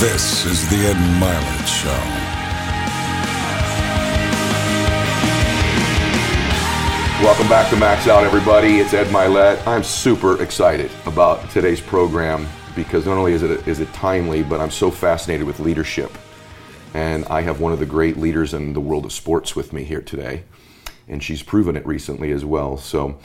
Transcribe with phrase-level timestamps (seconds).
[0.00, 1.90] This is the Ed Mylett Show.
[7.22, 8.78] Welcome back to Max Out, everybody.
[8.78, 9.66] It's Ed Mylett.
[9.66, 14.58] I'm super excited about today's program because not only is it is it timely, but
[14.58, 16.16] I'm so fascinated with leadership,
[16.94, 19.84] and I have one of the great leaders in the world of sports with me
[19.84, 20.44] here today,
[21.08, 22.78] and she's proven it recently as well.
[22.78, 23.18] So.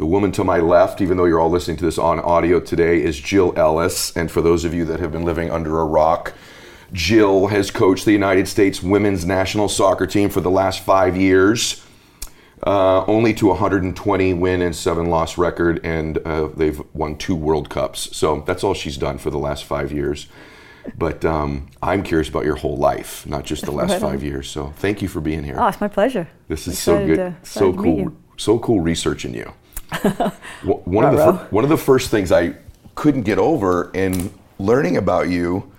[0.00, 3.04] The woman to my left, even though you're all listening to this on audio today,
[3.04, 4.16] is Jill Ellis.
[4.16, 6.32] And for those of you that have been living under a rock,
[6.90, 11.84] Jill has coached the United States women's national soccer team for the last five years
[12.66, 17.68] uh, only to 120 win and seven loss record, and uh, they've won two World
[17.68, 18.16] Cups.
[18.16, 20.28] So that's all she's done for the last five years.
[20.96, 24.48] But um, I'm curious about your whole life, not just the last Right five years.
[24.48, 25.56] So thank you for being here.
[25.58, 26.26] Oh, it's my pleasure.
[26.48, 29.52] this is so good, so excited to meet cool, so cool researching you.
[30.62, 32.54] One of the one of the first things I
[32.94, 35.70] couldn't get over in learning about you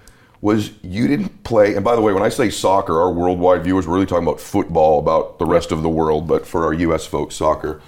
[0.41, 1.75] was you didn't play.
[1.75, 4.41] And by the way, when I say soccer, our worldwide viewers we're really talking about
[4.41, 6.27] football, about the rest of the world.
[6.27, 7.05] But for our U.S.
[7.05, 7.81] folks, soccer.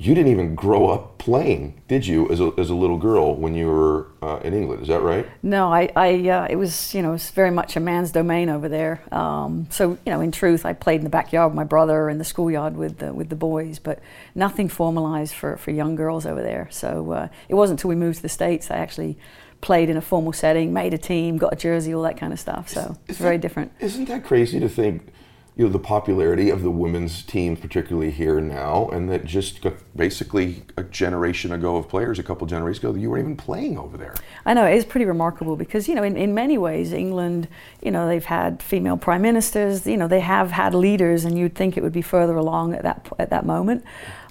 [0.00, 3.54] You didn't even grow up playing, did you, as a, as a little girl when
[3.54, 4.80] you were uh, in England?
[4.80, 5.28] Is that right?
[5.42, 8.66] No, I, I uh, it was, you know, it's very much a man's domain over
[8.66, 9.02] there.
[9.12, 12.16] Um, so, you know, in truth, I played in the backyard with my brother in
[12.16, 13.98] the schoolyard with the, with the boys, but
[14.34, 16.68] nothing formalized for, for young girls over there.
[16.70, 19.18] So uh, it wasn't until we moved to the States I actually
[19.60, 22.40] played in a formal setting, made a team, got a jersey, all that kind of
[22.40, 22.70] stuff.
[22.70, 23.72] So it's very different.
[23.80, 25.12] Isn't that crazy to think,
[25.56, 29.60] you know, the popularity of the women's teams, particularly here now, and that just
[29.94, 33.96] basically a generation ago of players, a couple generations ago, you weren't even playing over
[33.96, 34.14] there.
[34.46, 37.48] I know it is pretty remarkable because you know in, in many ways England
[37.82, 41.54] you know they've had female prime ministers you know they have had leaders and you'd
[41.54, 43.84] think it would be further along at that at that moment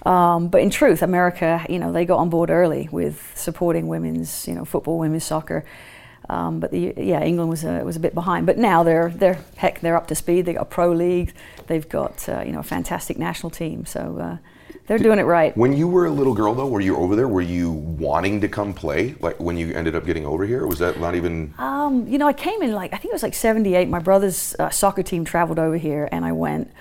[0.06, 4.48] um, but in truth America you know they got on board early with supporting women's
[4.48, 5.64] you know football women's soccer
[6.30, 9.40] um, but the, yeah England was a, was a bit behind but now they're they're
[9.58, 11.34] heck they're up to speed they got a pro league
[11.68, 14.38] they've got uh, you know a fantastic national team so uh,
[14.90, 17.28] they're doing it right When you were a little girl, though, were you over there?
[17.28, 19.14] Were you wanting to come play?
[19.20, 21.54] Like when you ended up getting over here, was that not even?
[21.60, 23.88] Um, you know, I came in like I think it was like '78.
[23.88, 26.72] My brother's uh, soccer team traveled over here, and I went.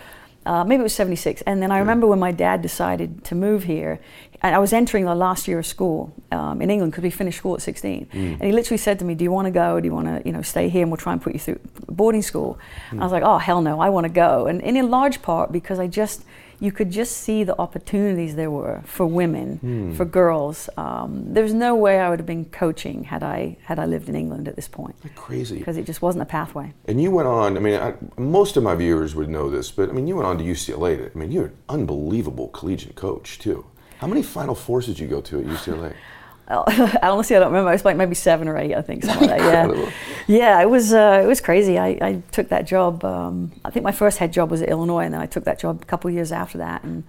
[0.47, 3.65] Uh, maybe it was '76, and then I remember when my dad decided to move
[3.65, 4.01] here,
[4.43, 7.39] and I was entering the last year of school um, in England because we finished
[7.39, 9.81] school at 16, and he literally said to me, "Do you want to go?
[9.81, 11.61] Do you want to, you know, stay here, and we'll try and put you through
[11.89, 12.59] boarding school?"
[12.91, 15.23] And I was like, "Oh hell no, I want to go," and, and in large
[15.23, 16.25] part because I just
[16.61, 20.69] you could just see the opportunities there were for women, for girls.
[20.77, 24.17] Um, there's no way I would have been coaching had I had I lived in
[24.17, 25.59] England at this point Crazy.
[25.59, 26.73] because it just wasn't a pathway.
[26.87, 27.57] And you went on.
[27.57, 30.27] I mean, I, most of my viewers would know this, but I mean, you went
[30.27, 31.15] on to UCLA.
[31.15, 33.65] I mean, you're an unbelievable collegiate coach too.
[33.99, 35.95] How many Final Fours did you go to at UCLA?
[36.51, 37.71] I honestly, I don't remember.
[37.71, 39.05] It was like maybe seven or eight, I think.
[39.05, 39.69] Something like that.
[39.77, 39.91] Yeah,
[40.27, 40.63] yeah.
[40.63, 41.79] It was uh, it was crazy.
[41.79, 43.05] I, I took that job.
[43.05, 45.59] Um, I think my first head job was at Illinois, and then I took that
[45.59, 47.05] job a couple years after that, and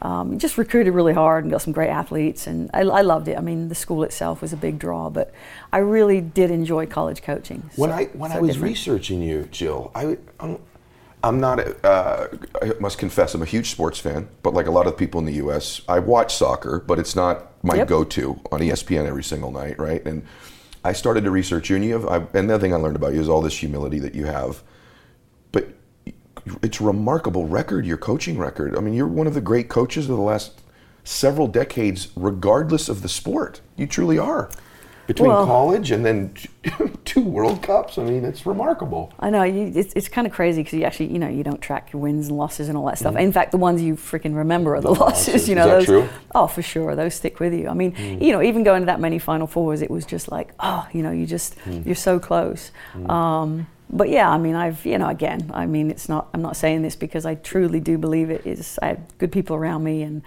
[0.00, 3.36] um, just recruited really hard and got some great athletes, and I, I loved it.
[3.36, 5.34] I mean, the school itself was a big draw, but
[5.70, 7.68] I really did enjoy college coaching.
[7.76, 8.70] When So- I when I was different.
[8.72, 10.60] researching you, Jill, I I'm,
[11.28, 11.60] I'm not.
[11.60, 12.28] A, uh,
[12.62, 14.28] I must confess, I'm a huge sports fan.
[14.42, 17.62] But like a lot of people in the U.S., I watch soccer, but it's not
[17.62, 17.88] my Yep.
[17.88, 20.04] go-to on ESPN every single night, right?
[20.06, 20.26] And
[20.84, 22.06] I started to research you, and you have.
[22.06, 24.62] I, another thing I learned about you is all this humility that you have.
[25.52, 25.68] But
[26.62, 28.76] it's a remarkable record, your coaching record.
[28.76, 30.62] I mean, you're one of the great coaches of the last
[31.04, 33.60] several decades, regardless of the sport.
[33.76, 34.50] You truly are.
[35.08, 36.34] Between Well- college and then
[37.06, 39.10] two World Cups, I mean, it's remarkable.
[39.18, 41.62] I know you, it's, it's kind of crazy because you actually, you know, you don't
[41.62, 43.16] track your wins and losses and all that stuff.
[43.16, 45.00] In fact, the ones you freaking remember are the, Mm-hmm.
[45.00, 45.28] losses.
[45.34, 45.48] losses.
[45.48, 45.86] You know, those.
[45.86, 46.02] true?
[46.02, 46.08] Mm.
[46.34, 47.68] Oh, for sure, those stick with you.
[47.68, 50.52] I mean, you know, even going to that many Final Fours, it was just like,
[50.60, 51.86] oh, you know, you just Mm.
[51.86, 52.70] you're so close.
[53.08, 56.28] Um, but yeah, I mean, I've, you know, again, I mean, it's not.
[56.34, 58.78] I'm not saying this because I truly do believe it is.
[58.82, 60.20] I had good people around me and.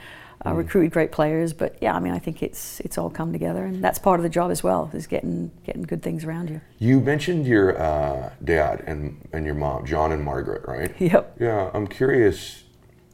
[0.46, 0.52] Mm.
[0.52, 3.64] Uh, recruited great players, but yeah, I mean, I think it's it's all come together,
[3.66, 6.62] and that's part of the job as well, is getting getting good things around you.
[6.80, 10.94] You mentioned your uh, dad and, and your mom, John and Margaret, right?
[11.00, 11.38] Yep.
[11.40, 12.64] Yeah, I'm curious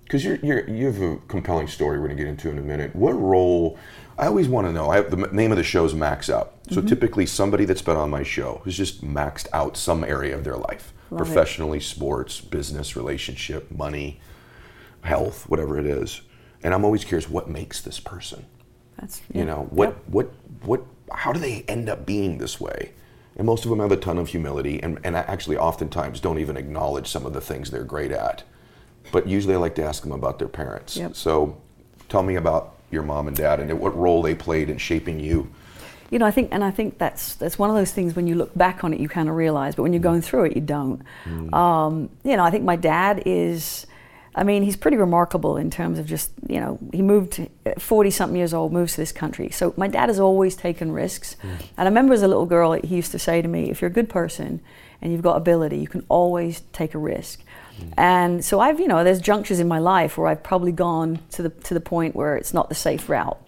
[0.03, 2.61] because you're, you're, you have a compelling story we're going to get into in a
[2.61, 2.95] minute.
[2.95, 3.77] What role?
[4.17, 4.89] I always want to know.
[4.89, 6.53] I have, the name of the show is Max Out.
[6.71, 10.43] So typically, somebody that's been on my show has just maxed out some area of
[10.43, 11.25] their life, Love it.
[11.25, 14.19] professionally, sports, business, relationship, money,
[15.01, 16.21] health, whatever it is.
[16.63, 18.45] And I'm always curious, what makes this person?
[18.99, 19.97] That's You know, what, Yep.
[20.07, 20.33] what,
[20.63, 20.81] what,
[21.13, 22.91] how do they end up being this way?
[23.35, 26.57] And most of them have a ton of humility and, and actually oftentimes don't even
[26.57, 28.43] acknowledge some of the things they're great at.
[29.11, 30.97] But usually I like to ask them about their parents.
[30.97, 31.15] Yep.
[31.15, 31.57] So
[32.09, 35.49] tell me about your mom and dad and what role they played in shaping you.
[36.09, 38.35] you know, I think, and I think that's that's one of those things when you
[38.35, 40.61] look back on it, you kind of realize, but when you're going through it, you
[40.61, 41.01] don't.
[41.25, 41.53] Mm.
[41.53, 43.85] Um, you know, I think my dad is.
[44.37, 48.11] I mean, he's pretty remarkable in terms of just, you know, he moved uh, 40
[48.11, 49.49] something years old, moves to this country.
[49.49, 51.35] So my dad has always taken risks.
[51.41, 51.49] Mm.
[51.49, 53.89] And I remember as a little girl, he used to say to me, if you're
[53.89, 54.61] a good person
[55.01, 57.41] and you've got ability, you can always take a risk.
[57.95, 61.43] And so I've, you know, there's junctures in my life where I've probably gone to
[61.43, 63.39] the to the point where it's not the safe route.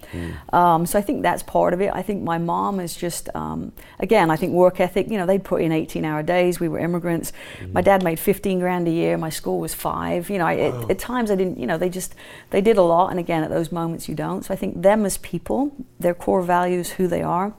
[0.54, 1.92] Um, so I think that's part of it.
[1.94, 5.10] I think my mom is just, um, again, I think work ethic.
[5.10, 6.60] You know, they put in 18-hour days.
[6.60, 7.32] We were immigrants.
[7.72, 9.18] My dad made 15 grand a year.
[9.18, 10.30] My school was five.
[10.30, 11.60] You know, I, at, at times I didn't.
[11.60, 12.16] You know, they just
[12.50, 13.10] they did a lot.
[13.10, 14.44] And again, at those moments you don't.
[14.44, 17.54] So I think them as people, their core values, who they are,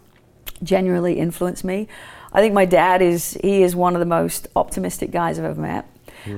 [0.62, 1.88] genuinely influence me.
[2.32, 5.60] I think my dad is he is one of the most optimistic guys I've ever
[5.60, 5.86] met.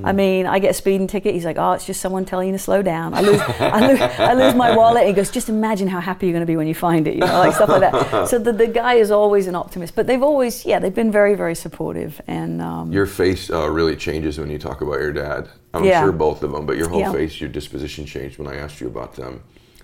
[0.05, 1.35] I mean, I get a speeding ticket.
[1.35, 4.01] He's like, "Oh, it's just someone telling you to slow down." I lose, I lose,
[4.01, 5.09] I lose my wallet.
[5.09, 7.21] He goes, "Just imagine how happy you're going to be when you find it," you
[7.21, 8.29] know, like stuff like that.
[8.29, 11.35] So the, the guy is always an optimist, but they've always, yeah, they've been very,
[11.35, 12.21] very supportive.
[12.29, 15.49] And um, Your face uh, really changes when you talk about your dad.
[15.75, 16.03] I'm Yeah.
[16.05, 17.11] sure both of them, but your whole Yeah.
[17.13, 19.43] face, your disposition changed when I asked you about them.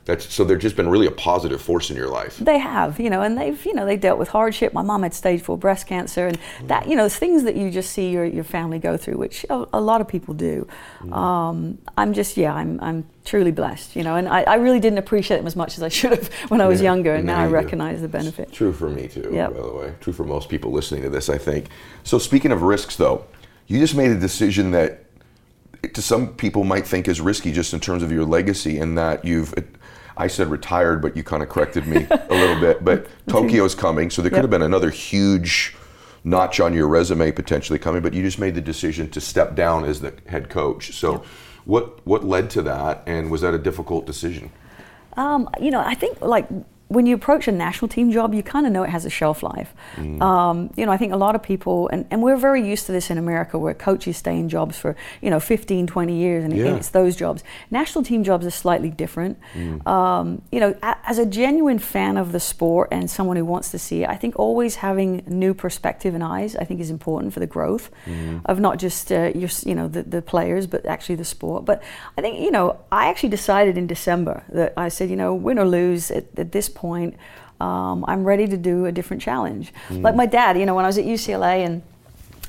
[0.08, 2.38] That's so they've just been really a positive force in your life.
[2.38, 4.72] They have, you know, and they've, you know, they dealt with hardship.
[4.72, 7.93] My mom had stage four breast cancer, and that, you know, things that you just
[7.93, 10.66] see your, your family go through, which a, a lot of people do.
[11.12, 14.96] Um, I'm just, yeah, I'm, I'm truly blessed, you know, and I, I really didn't
[14.99, 17.34] appreciate them as much as I should have when I was Yeah, younger, and now
[17.34, 17.55] now I you do.
[17.56, 18.50] recognize the benefit.
[18.50, 19.50] True for me too, Yep.
[19.55, 19.93] by the way.
[20.00, 21.66] True for most people listening to this, I think.
[22.02, 23.26] So speaking of risks though,
[23.66, 25.05] you just made a decision that
[25.93, 29.22] to some people might think is risky just in terms of your legacy and that
[29.26, 29.55] you've
[30.19, 32.85] I said retired, but you kind of corrected me a little bit.
[32.85, 34.44] But Tokyo's coming, so there could Yep.
[34.44, 35.75] have been another huge
[36.25, 39.85] notch on your resume potentially coming, but you just made the decision to step down
[39.85, 40.93] as the head coach.
[40.94, 41.23] So
[41.65, 44.50] what what led to that and was that a difficult decision?
[45.17, 46.49] Um, you know, I think like
[46.88, 49.43] when you approach a national team job, you kind of know it has a shelf
[49.43, 49.75] life.
[50.23, 52.93] Um, you know, I think a lot of people, and, and we're very used to
[52.93, 56.56] this in America where coaches stay in jobs for, you know, 15, 20 years, and,
[56.56, 56.67] Yeah.
[56.67, 57.44] and it's those jobs.
[57.70, 59.38] National team jobs are slightly different.
[59.87, 63.70] Um, you know, a, as a genuine fan of the sport and someone who wants
[63.73, 67.32] to see it, I think always having new perspective and eyes, I think is important
[67.34, 67.91] for the growth
[68.46, 71.64] of not just uh, your, you know, the, the players, but actually the sport.
[71.67, 71.82] But
[72.17, 75.58] I think, you know, I actually decided in December that I said, you know, win
[75.58, 76.78] or lose at, at this point,
[77.61, 79.73] um, I'm ready to do a different challenge.
[79.91, 81.83] Like my dad, you know, when I was at UCLA and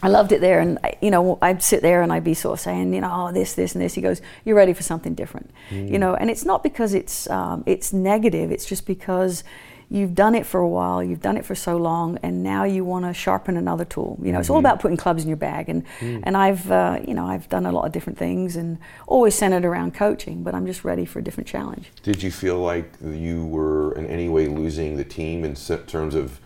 [0.02, 2.54] I loved it there, and I- you know, I'd sit there and I'd be sort
[2.54, 3.96] of saying, you know, oh, this, this, and this.
[3.96, 7.64] He goes, "You're ready for something different," you know, and it's not because it's um,
[7.66, 8.52] it's negative.
[8.52, 9.44] It's just because
[9.89, 12.86] you've done it for a while, you've done it for so long, and now you
[12.86, 14.19] want to sharpen another tool.
[14.21, 17.13] You know, it's all about putting clubs in your bag, and and I've uh, you
[17.13, 18.77] know I've done a lot of different things, and
[19.07, 21.91] always centered around coaching, but I'm just ready for a different challenge.
[22.03, 26.39] Did you feel like you were in any way losing the team in terms of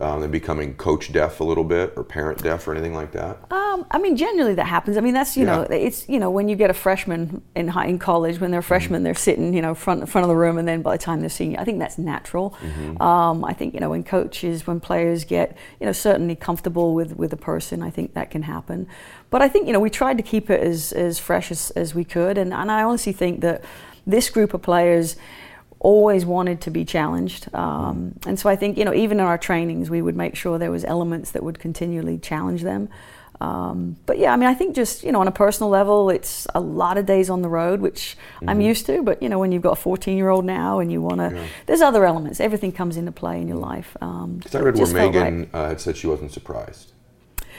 [0.00, 3.38] um, them becoming coach deaf a little bit or parent deaf or anything like that?
[3.52, 4.96] Um, I mean, generally that happens.
[4.96, 7.86] I mean, that's you know, it's you know, when you get a freshman in high
[7.86, 10.66] in college, when they're freshmen, they're sitting you know front front of the room, and
[10.66, 12.56] then by the time they're senior, I think that's natural.
[13.00, 17.16] Um, I think you know when coaches, when players get you know certainly comfortable with
[17.16, 18.88] with a person, I think that can happen.
[19.30, 21.94] But I think you know we tried to keep it as as fresh as, as
[21.94, 23.64] we could, and and I honestly think that
[24.06, 25.16] this group of players
[25.84, 27.54] always wanted to be challenged.
[27.54, 30.58] Um, and so I think, you know, even in our trainings, we would make sure
[30.58, 32.88] there was elements that would continually challenge them.
[33.40, 36.46] Um, but yeah, I mean, I think just, you know, on a personal level, it's
[36.54, 38.16] a lot of days on the road, which
[38.48, 39.02] I'm used to.
[39.02, 41.36] But, you know, when you've got a 14 year old now and you want to,
[41.36, 41.44] Yeah.
[41.66, 42.40] there's other elements.
[42.40, 43.94] Everything comes into play in your life.
[44.00, 45.32] Um, Because I read where felt right.
[45.32, 46.92] Megan uh, had said she wasn't surprised.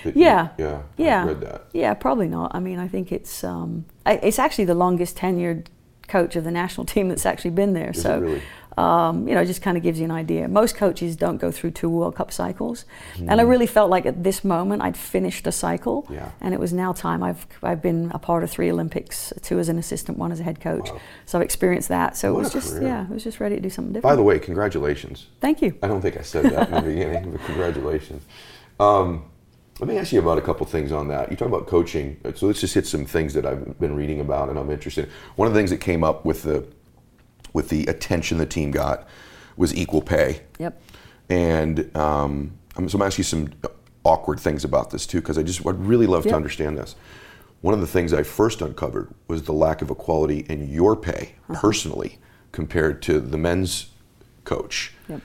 [0.04, 0.48] That you- Yeah.
[0.58, 0.82] yeah.
[0.98, 1.24] Yeah.
[1.24, 1.66] I read that.
[1.74, 2.52] Yeah, probably not.
[2.56, 5.68] I mean, I think it's um, I- it's actually the longest tenured
[6.08, 7.92] coach of the national team that's actually been there.
[7.92, 8.42] Is so, really?
[8.78, 10.48] um, you know, it just kind of gives you an idea.
[10.50, 12.84] Most coaches don't go through two World Cup cycles,
[13.18, 13.50] and I Hmm.
[13.50, 16.30] really felt like at this moment I'd finished a cycle, Yeah.
[16.42, 17.24] and it was now time.
[17.24, 20.44] I've I've been a part of three Olympics, two as an assistant, one as a
[20.44, 20.90] head coach.
[20.92, 21.00] Wow.
[21.26, 22.18] So I've experienced that.
[22.18, 22.88] So What it was just career.
[22.90, 24.12] yeah, it was just ready to do something different.
[24.12, 25.28] By the way, congratulations.
[25.40, 25.76] Thank you.
[25.82, 28.24] I don't think I said that in the beginning, but congratulations.
[28.80, 29.24] Um,
[29.80, 31.30] let me ask you about a couple things on that.
[31.30, 34.50] You talk about coaching, so let's just hit some things that I've been reading about
[34.50, 35.06] and I'm interested.
[35.06, 35.12] in.
[35.36, 36.66] One of the things that came up with the
[37.54, 39.08] with the attention the team got
[39.58, 40.42] was equal pay.
[40.60, 40.82] Yep.
[41.30, 43.54] And um, I'm, so I'm asking you some
[44.04, 46.96] awkward things about this too, because I just I'd really love to understand this.
[47.62, 51.36] One of the things I first uncovered was the lack of equality in your pay
[51.54, 52.20] personally
[52.52, 53.90] compared to the men's
[54.44, 54.94] coach.
[55.10, 55.22] Yep.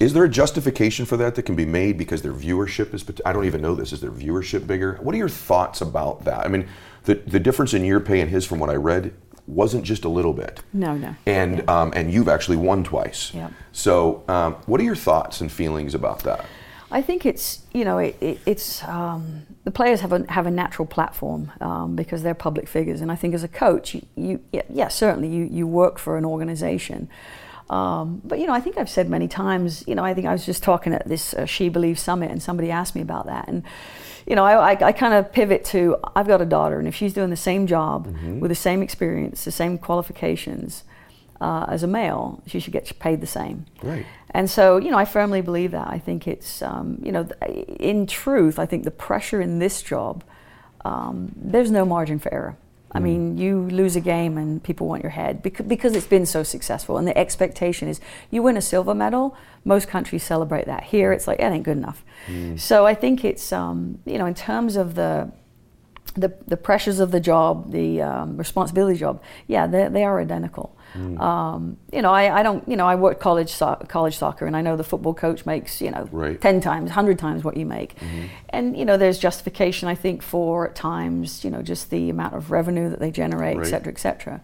[0.00, 3.04] Is there a justification for that that can be made because their viewership is?
[3.24, 3.92] I don't even know this.
[3.92, 4.98] Is their viewership bigger?
[5.02, 6.44] What are your thoughts about that?
[6.46, 6.66] I mean,
[7.04, 9.12] the the difference in your pay and his, from what I read,
[9.46, 10.62] wasn't just a little bit.
[10.72, 11.14] No, no.
[11.26, 11.64] And Yeah.
[11.82, 13.32] um, and you've actually won twice.
[13.34, 13.52] Yep.
[13.72, 16.46] So, um, what are your thoughts and feelings about that?
[16.90, 20.50] I think it's you know it, it, it's um, the players have a have a
[20.50, 24.40] natural platform um, because they're public figures, and I think as a coach, you, you
[24.50, 27.10] yeah, yeah, certainly you you work for an organization.
[27.70, 29.84] Um, but you know, I think I've said many times.
[29.86, 32.42] You know, I think I was just talking at this uh, She Believes summit, and
[32.42, 33.62] somebody asked me about that, and
[34.26, 36.94] you know, I, I, I kind of pivot to I've got a daughter, and if
[36.94, 38.06] she's doing the same job
[38.40, 40.84] with the same experience, the same qualifications
[41.40, 43.66] uh, as a male, she should get paid the same.
[43.82, 44.04] Right.
[44.30, 45.88] And so, you know, I firmly believe that.
[45.88, 49.82] I think it's, um, you know, th- in truth, I think the pressure in this
[49.82, 50.22] job,
[50.84, 52.56] um, there's no margin for error.
[52.92, 56.26] I mean, you lose a game and people want your head because, because it's been
[56.26, 56.98] so successful.
[56.98, 60.82] And the expectation is you win a silver medal, most countries celebrate that.
[60.84, 62.04] Here, it's like, that ain't good enough.
[62.58, 65.30] So I think it's, um, you know, in terms of the,
[66.14, 70.76] the, the pressures of the job, the um, responsibility job, yeah, they, they are identical.
[70.94, 71.20] Mm.
[71.20, 74.56] Um, you know, I, I don't, you know, I work college so- college soccer, and
[74.56, 76.32] I know the football coach makes, you know, Right.
[76.32, 76.40] Mm-hmm.
[76.42, 77.94] ten times, hundred times what you make,
[78.48, 82.34] and you know, there's justification, I think, for at times, you know, just the amount
[82.34, 83.66] of revenue that they generate, Right.
[83.66, 84.40] et cetera, et cetera.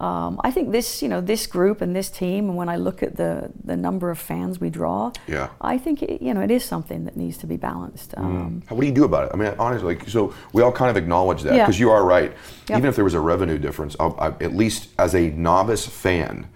[0.00, 3.02] Um, I think this, you know, this group and this team, and when I look
[3.02, 5.48] at the the number of fans we draw, Yeah.
[5.60, 8.12] I think it, you know it is something that needs to be balanced.
[8.16, 9.30] Um, How- What do you do about it?
[9.32, 11.64] I mean, honestly, like, so we all kind of acknowledge that Yeah.
[11.64, 12.32] because you are right.
[12.68, 12.78] Yep.
[12.78, 16.48] Even if there was a revenue difference, I'll, I, at least as a novice fan,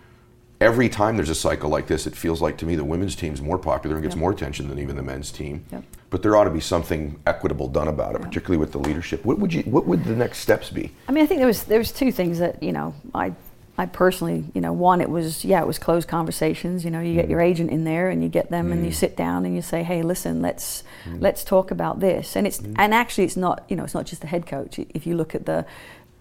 [0.60, 3.40] every time there's a cycle like this, it feels like to me the women's team's
[3.40, 4.20] more popular and gets Yep.
[4.20, 5.64] more attention than even the men's team.
[5.70, 5.84] Yep.
[6.10, 9.24] But there ought to be something equitable done about it, particularly with the leadership.
[9.26, 9.62] What would you?
[9.62, 10.92] What would the next steps be?
[11.06, 13.34] I mean, I think there was there was two things that you know I
[13.76, 16.82] I personally you know one it was yeah it was closed conversations.
[16.84, 17.32] You know, you get mm-hmm.
[17.32, 18.94] your agent in there and you get them and you mm.
[18.94, 21.20] sit down and you say, hey, listen, let's mm.
[21.20, 22.36] let's talk about this.
[22.36, 22.74] And it's mm.
[22.78, 24.78] and actually it's not you know it's not just the head coach.
[24.78, 25.66] If you look at the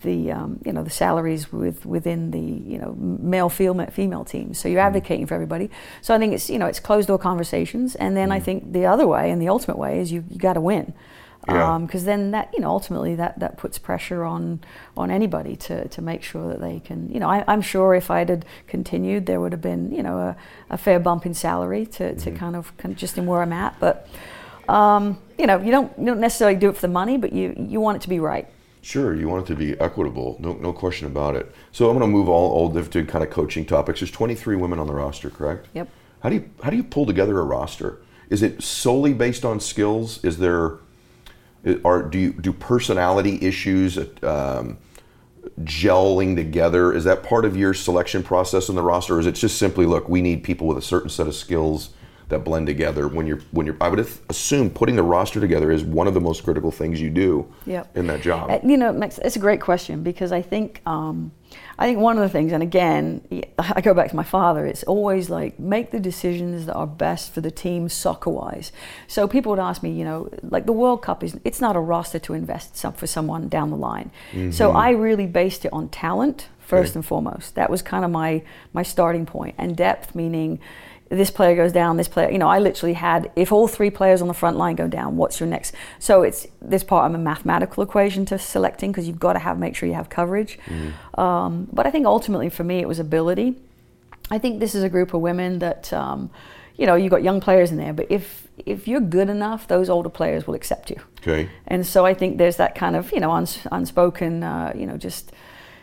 [0.01, 4.59] the um, you know the salaries with within the you know male female female teams
[4.59, 5.69] so you're advocating for everybody.
[6.01, 7.95] So I think it's you know it's closed door conversations.
[7.95, 10.53] And then I think the other way and the ultimate way is you, you got
[10.53, 10.93] to win.
[11.47, 11.77] Yeah.
[11.79, 14.59] because then that you know ultimately that that puts pressure on
[14.97, 18.11] on anybody to to make sure that they can you know I, I'm sure if
[18.11, 20.37] I had continued there would have been you know a,
[20.69, 23.53] a fair bump in salary to, to kind, of, kind of just in where I'm
[23.53, 23.79] at.
[23.79, 24.09] But
[24.67, 27.55] um, you know you don't you don't necessarily do it for the money but you
[27.57, 28.47] you want it to be right
[28.87, 31.53] Sure, you want it to be equitable, no, no question about it.
[31.73, 33.99] So I'm going to move all, all different kind of coaching topics.
[33.99, 35.67] There's 23 women on the roster, correct?
[35.73, 35.89] Yep.
[36.21, 37.99] How do you how do you pull together a roster?
[38.29, 40.23] Is it solely based on skills?
[40.23, 40.77] Is there,
[41.83, 44.77] are do you do personality issues um,
[45.63, 46.93] gelling together?
[46.93, 49.85] Is that part of your selection process in the roster, or is it just simply
[49.85, 51.89] look, we need people with a certain set of skills
[52.29, 53.07] that blend together?
[53.07, 56.21] When you're when you're, I would assume putting the roster together is one of the
[56.21, 57.95] most critical things you do Yep.
[57.97, 58.49] in that job.
[58.51, 61.31] Uh, you know, Max, it's a great question because I think um,
[61.79, 63.21] I think one of the things, and again,
[63.59, 64.65] I go back to my father.
[64.65, 68.71] It's always like make the decisions that are best for the team soccer wise.
[69.07, 71.79] So people would ask me, you know, like the World Cup is it's not a
[71.79, 74.11] roster to invest some, for someone down the line.
[74.51, 76.97] So I really based it on talent first Okay.
[76.97, 77.55] and foremost.
[77.55, 78.43] That was kind of my
[78.73, 80.59] my starting point, and depth meaning
[81.09, 84.21] this player goes down, this player, you know, I literally had, if all three players
[84.21, 85.73] on the front line go down, what's your next?
[85.99, 89.57] So it's this part of a mathematical equation to selecting because you've got to have,
[89.57, 90.59] make sure you have coverage.
[91.17, 93.55] Um, but I think ultimately for me, it was ability.
[94.29, 96.29] I think this is a group of women that, um,
[96.75, 99.89] you know, you've got young players in there, but if, if you're good enough, those
[99.89, 100.97] older players will accept you.
[101.19, 101.49] Okay.
[101.67, 104.97] And so I think there's that kind of, you know, uns- unspoken, uh, you know,
[104.97, 105.31] just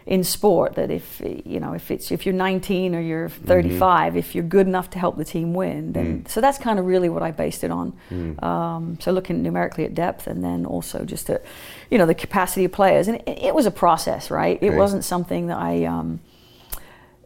[0.06, 4.34] in sport that if, you know, if it's, if you're 19 or you're 35, if
[4.34, 7.22] you're good enough to help the team win, then, so that's kind of really what
[7.22, 7.96] I based it on.
[8.44, 11.42] Um, so looking numerically at depth and then also just at,
[11.90, 13.08] you know, the capacity of players.
[13.08, 14.62] And it, it was a process, right?
[14.62, 16.20] It wasn't something that I, um,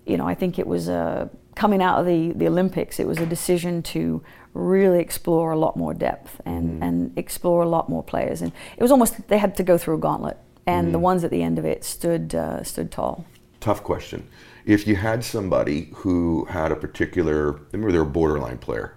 [0.07, 3.19] you know, I think it was uh, coming out of the, the Olympics, it was
[3.19, 4.23] a decision to
[4.55, 8.41] really explore a lot more depth and, and explore a lot more players.
[8.41, 10.37] And it was almost, they had to go through a gauntlet.
[10.69, 13.25] And the ones at the end of it stood, uh, stood tall.
[13.61, 14.29] Tough question.
[14.67, 18.95] If you had somebody who had a particular, remember they're a borderline player.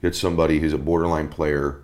[0.00, 1.82] You had somebody who's a borderline player,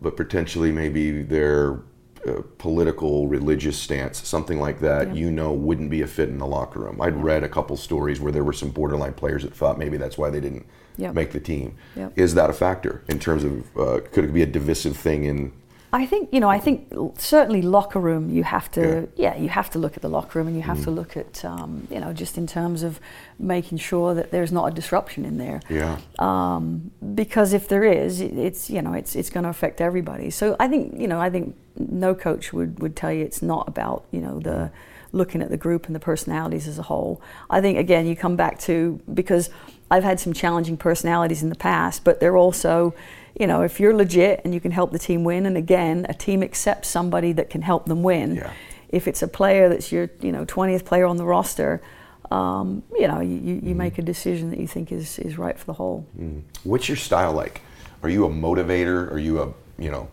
[0.00, 1.80] but potentially maybe their
[2.28, 5.14] uh, political, religious stance, something like that, Yeah.
[5.14, 7.00] you know, wouldn't be a fit in the locker room.
[7.00, 10.16] I'd read a couple stories where there were some borderline players that thought maybe that's
[10.16, 10.66] why they didn't
[10.98, 11.14] Yep.
[11.14, 11.74] make the team.
[11.96, 12.12] Yep.
[12.16, 15.52] Is that a factor in terms of uh, could it be a divisive thing in?
[15.94, 16.48] I think you know.
[16.48, 18.30] I think certainly locker room.
[18.30, 20.82] You have to, yeah, you have to look at the locker room, and you have
[20.84, 22.98] to look at, um, you know, just in terms of
[23.38, 25.60] making sure that there's not a disruption in there.
[25.68, 25.98] Yeah.
[26.18, 30.30] Um, because if there is, it's you know, it's it's going to affect everybody.
[30.30, 33.68] So I think you know, I think no coach would would tell you it's not
[33.68, 34.70] about you know the
[35.14, 37.20] looking at the group and the personalities as a whole.
[37.50, 39.50] I think again you come back to because
[39.92, 42.94] I've had some challenging personalities in the past, but they're also,
[43.38, 46.14] you know, if you're legit and you can help the team win, and again, a
[46.14, 48.36] team accepts somebody that can help them win.
[48.36, 48.52] Yeah.
[48.88, 51.80] If it's a player that's your, you know, 20th player on the roster,
[52.30, 53.76] um, you know, you, you mm-hmm.
[53.76, 56.06] make a decision that you think is, is right for the whole.
[56.18, 56.42] Mm.
[56.64, 57.62] What's your style like?
[58.02, 59.10] Are you a motivator?
[59.10, 60.08] Are you a, you know,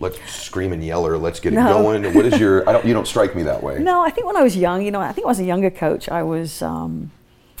[0.00, 1.66] let's scream and yell or let's get no.
[1.66, 2.14] it going?
[2.14, 3.78] What is your, I don't, you don't strike me that way.
[3.80, 5.70] No, I think when I was young, you know, I think I was a younger
[5.70, 7.10] coach, I was, um,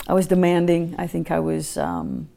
[0.08, 0.94] I was demanding.
[0.98, 2.28] I think I was um,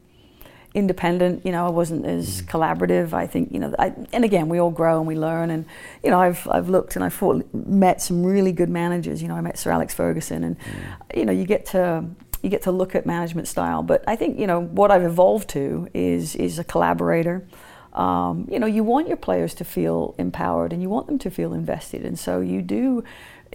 [0.76, 1.46] independent.
[1.46, 2.48] You know, I wasn't as mm.
[2.48, 3.14] collaborative.
[3.14, 5.50] I think you know, I, and again, we all grow and we learn.
[5.50, 5.66] And
[6.04, 9.22] you know, I've I've looked and I've fought, met some really good managers.
[9.22, 11.18] You know, I met Sir Alex Ferguson, and mm.
[11.18, 12.06] you know, you get to
[12.44, 13.82] you get to look at management style.
[13.82, 17.48] But I think you know what I've evolved to is is a collaborator.
[17.94, 21.30] Um, you know, you want your players to feel empowered and you want them to
[21.32, 23.04] feel invested, and so you do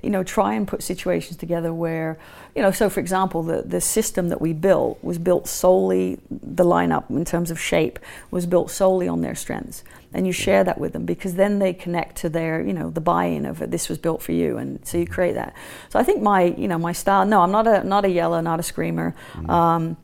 [0.02, 2.18] you know, try and put situations together where,
[2.54, 6.64] you know, so for example, the, the system that we built was built solely, the
[6.64, 7.98] lineup in terms of shape
[8.30, 9.84] was built solely on their strengths.
[10.12, 13.00] And you share that with them because then they connect to their, you know, the
[13.00, 13.70] buy-in of it.
[13.70, 15.54] This was built for you, and so you create that.
[15.88, 17.24] So I think my, you know, my style.
[17.24, 19.14] No, I'm not a not a yeller, not a screamer.
[19.34, 19.50] Mm-hmm.
[19.50, 19.96] Um,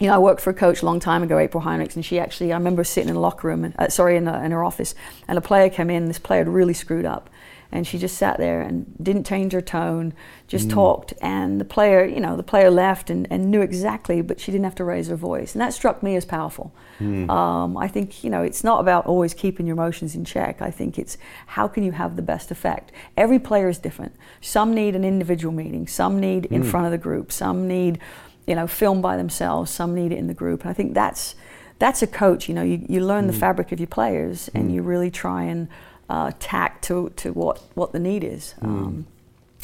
[0.00, 2.18] you know, I worked for a coach a long time ago, April Heinrichs, and she
[2.18, 4.94] actually, I remember sitting in a locker room, uh, sorry, in, a, in her office,
[5.28, 6.06] and a player came in.
[6.06, 7.30] This player had really screwed up,
[7.72, 10.14] and she just sat there and didn't change her tone,
[10.46, 10.72] just mm.
[10.72, 11.12] talked.
[11.20, 14.64] And the player, you know, the player left and, and knew exactly, but she didn't
[14.64, 15.54] have to raise her voice.
[15.54, 16.72] And that struck me as powerful.
[17.00, 17.28] Mm.
[17.28, 20.62] Um, I think, you know, it's not about always keeping your emotions in check.
[20.62, 22.92] I think it's how can you have the best effect.
[23.16, 24.14] Every player is different.
[24.40, 26.70] Some need an individual meeting, some need in mm.
[26.70, 27.98] front of the group, some need,
[28.46, 30.62] you know, film by themselves, some need it in the group.
[30.62, 31.34] And I think that's
[31.78, 32.48] that's a coach.
[32.48, 33.40] You know, you, you learn the mm.
[33.40, 34.74] fabric of your players and mm.
[34.74, 35.68] you really try and
[36.08, 38.54] uh, tact to, to what, what the need is.
[38.60, 38.64] Mm.
[38.64, 39.06] Um,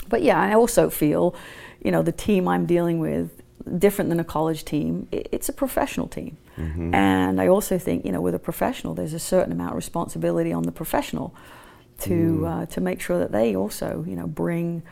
[0.09, 1.35] but yeah, I also feel,
[1.83, 3.43] you know, the team I'm dealing with,
[3.79, 6.37] different than a college team, it's a professional team.
[6.57, 6.95] Mm-hmm.
[6.95, 10.53] And I also think, you know, with a professional, there's a certain amount of responsibility
[10.53, 11.35] on the professional
[12.01, 12.63] to mm.
[12.63, 14.83] uh, to make sure that they also, you know, bring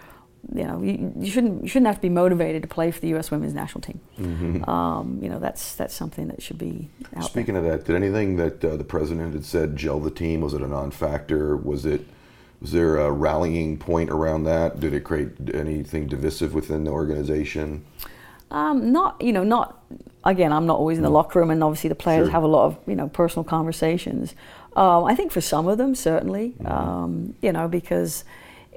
[0.55, 3.09] you know, you, you, shouldn't you shouldn't have to be motivated to play for the
[3.09, 3.31] U.S.
[3.31, 4.01] Women's National Team.
[4.19, 4.69] Mm-hmm.
[4.69, 6.89] Um, you know, that's that's something that should be.
[7.21, 7.65] Speaking there.
[7.65, 10.41] of that, did anything that uh, the president had said gel the team?
[10.41, 11.57] Was it a non-factor?
[11.57, 12.07] Was it
[12.61, 14.81] was there a rallying point around that?
[14.81, 17.85] Did it create anything divisive within the organization?
[18.51, 19.83] Um, not you know not
[20.25, 20.53] again.
[20.53, 21.15] I'm not always in the mm.
[21.15, 22.33] locker room, and obviously the players sure.
[22.33, 24.35] have a lot of you know personal conversations.
[24.77, 26.67] Um, I think for some of them certainly, mm-hmm.
[26.67, 28.25] um, you know, because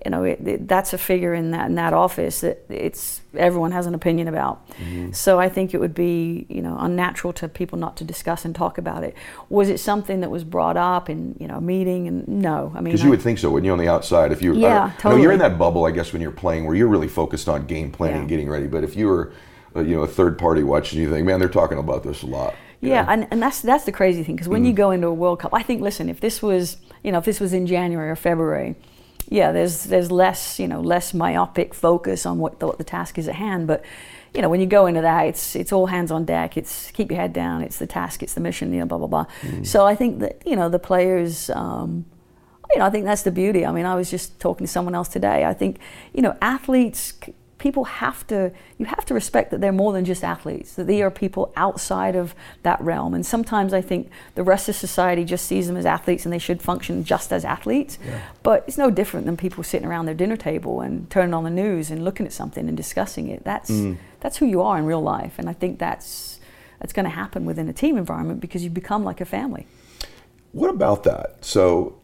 [0.06, 3.72] you know, it, it, that's a figure in that in that office that it's everyone
[3.72, 4.68] has an opinion about.
[4.74, 5.12] Mm-hmm.
[5.12, 8.54] So I think it would be you know unnatural to people not to discuss and
[8.54, 9.16] talk about it.
[9.50, 12.08] Was it something that was brought up in you know a meeting?
[12.08, 14.32] And no, I mean because you would think so when you're on the outside.
[14.32, 15.22] If you yeah, totally.
[15.22, 17.92] you're in that bubble, I guess when you're playing where you're really focused on game
[17.92, 18.22] planning yeah.
[18.22, 18.68] and getting ready.
[18.68, 19.32] But if you were
[19.76, 22.28] uh, you know a third party watching, you think, man, they're talking about this a
[22.28, 22.56] lot.
[22.82, 24.68] Yeah, and, and that's that's the crazy thing because when mm.
[24.68, 27.26] you go into a World Cup, I think listen, if this was you know if
[27.26, 28.76] this was in January or February
[29.30, 33.18] yeah, there's there's less you know less myopic focus on what the, what the task
[33.18, 33.68] is at hand.
[33.68, 33.84] But
[34.34, 36.58] you know when you go into that, it's it's all hands on deck.
[36.58, 37.62] It's keep your head down.
[37.62, 38.24] It's the task.
[38.24, 38.74] It's the mission.
[38.74, 39.26] You know, blah blah blah.
[39.42, 39.66] Mm.
[39.66, 41.50] So I think that you know the players.
[41.50, 42.06] Um,
[42.72, 43.66] you know, I think that's the beauty.
[43.66, 45.46] I mean, I was just talking to someone else today.
[45.46, 45.78] I think,
[46.12, 47.14] you know, athletes
[47.64, 51.02] people have to you have to respect that they're more than just athletes that they
[51.02, 53.14] are people outside of that realm.
[53.14, 56.44] And sometimes i think the rest of society just sees them as athletes and they
[56.48, 57.98] should function just as athletes.
[58.06, 58.20] Yeah.
[58.44, 61.56] but it's no different than people sitting around their dinner table and turning on the
[61.64, 63.46] news and looking at something and discussing it.
[63.46, 63.96] That's mm.
[64.20, 65.36] that's who you are in real life.
[65.40, 66.42] And i think that's
[66.80, 69.66] that's going to happen within a team environment because you become like a family.
[70.52, 71.46] What about that?
[71.46, 71.96] So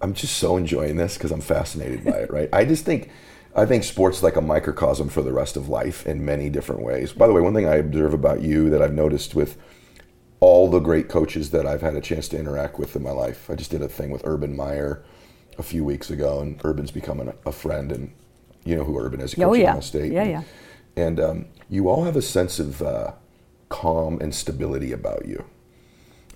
[0.00, 2.48] i'm just so enjoying this because i'm fascinated by it right?
[2.60, 3.10] I just think
[3.54, 7.12] I think sports like a microcosm for the rest of life in many different ways.
[7.12, 9.58] By the way, one thing I observe about you that I've noticed with
[10.40, 13.50] all the great coaches that I've had a chance to interact with in my life.
[13.50, 15.04] I just did a thing with Urban Meyer
[15.58, 18.12] a few weeks ago, and Urban's becoming a friend, and
[18.64, 19.34] you know who Urban is.
[19.34, 19.78] He oh, yeah.
[19.80, 20.12] State.
[20.12, 20.42] Yeah, and, yeah.
[20.96, 23.12] And um, you all have a sense of uh,
[23.68, 25.44] calm and stability about you.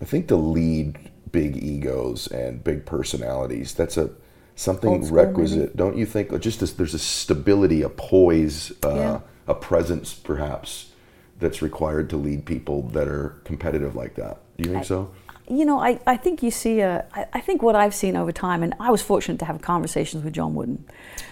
[0.01, 4.11] I think to lead big egos and big personalities, that's a
[4.57, 5.73] something requisite, maybe.
[5.77, 6.39] don't you think?
[6.41, 9.21] Just as there's a stability, a poise, uh, yeah.
[9.47, 10.91] a presence, perhaps,
[11.39, 14.41] that's required to lead people that are competitive like that.
[14.57, 15.13] Do you think I, so?
[15.49, 18.33] You know, I, I think you see a, I, I think what I've seen over
[18.33, 20.85] time, and I was fortunate to have conversations with John Wooden.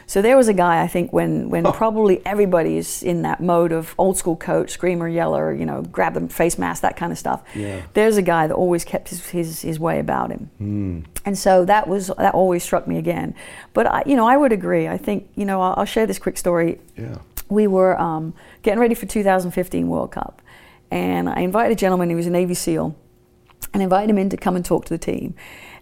[0.07, 3.73] So there was a guy, I think, when, when probably everybody is in that mode
[3.73, 7.19] of old school coach, screamer, yeller, you know, grab the face mask, that kind of
[7.19, 7.43] stuff.
[7.55, 7.81] Yeah.
[7.95, 11.05] There's a guy that always kept his, his, his way about him.
[11.25, 13.35] And so that was, that always struck me again.
[13.73, 14.87] But, I, you know, I would agree.
[14.89, 17.17] I think, you know, I'll, I'll share this quick story Yeah.
[17.49, 20.43] we were um, getting ready for 2015 World Cup,
[20.91, 22.11] and I invited a gentleman.
[22.11, 22.95] He was a Navy SEAL,
[23.73, 25.35] and invited him in to come and talk to the team.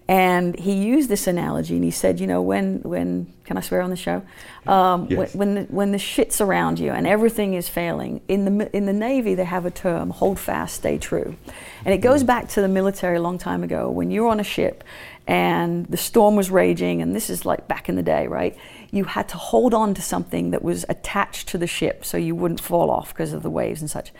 [0.08, 3.80] And he used this analogy, and he said, "You know, when when can I swear
[3.82, 4.22] on the show?
[4.66, 5.34] Um, Yes.
[5.34, 8.86] when when the, when the shit's around you and everything is failing, in the in
[8.86, 11.36] the Navy they have a term: hold fast, stay true,
[11.84, 14.44] and it goes back to the military a long time ago when you're on a
[14.44, 14.82] ship
[15.28, 18.56] and the storm was raging, and this is like back in the day, right?
[18.90, 22.34] You had to hold on to something that was attached to the ship so you
[22.34, 24.12] wouldn't fall off because of the waves and such.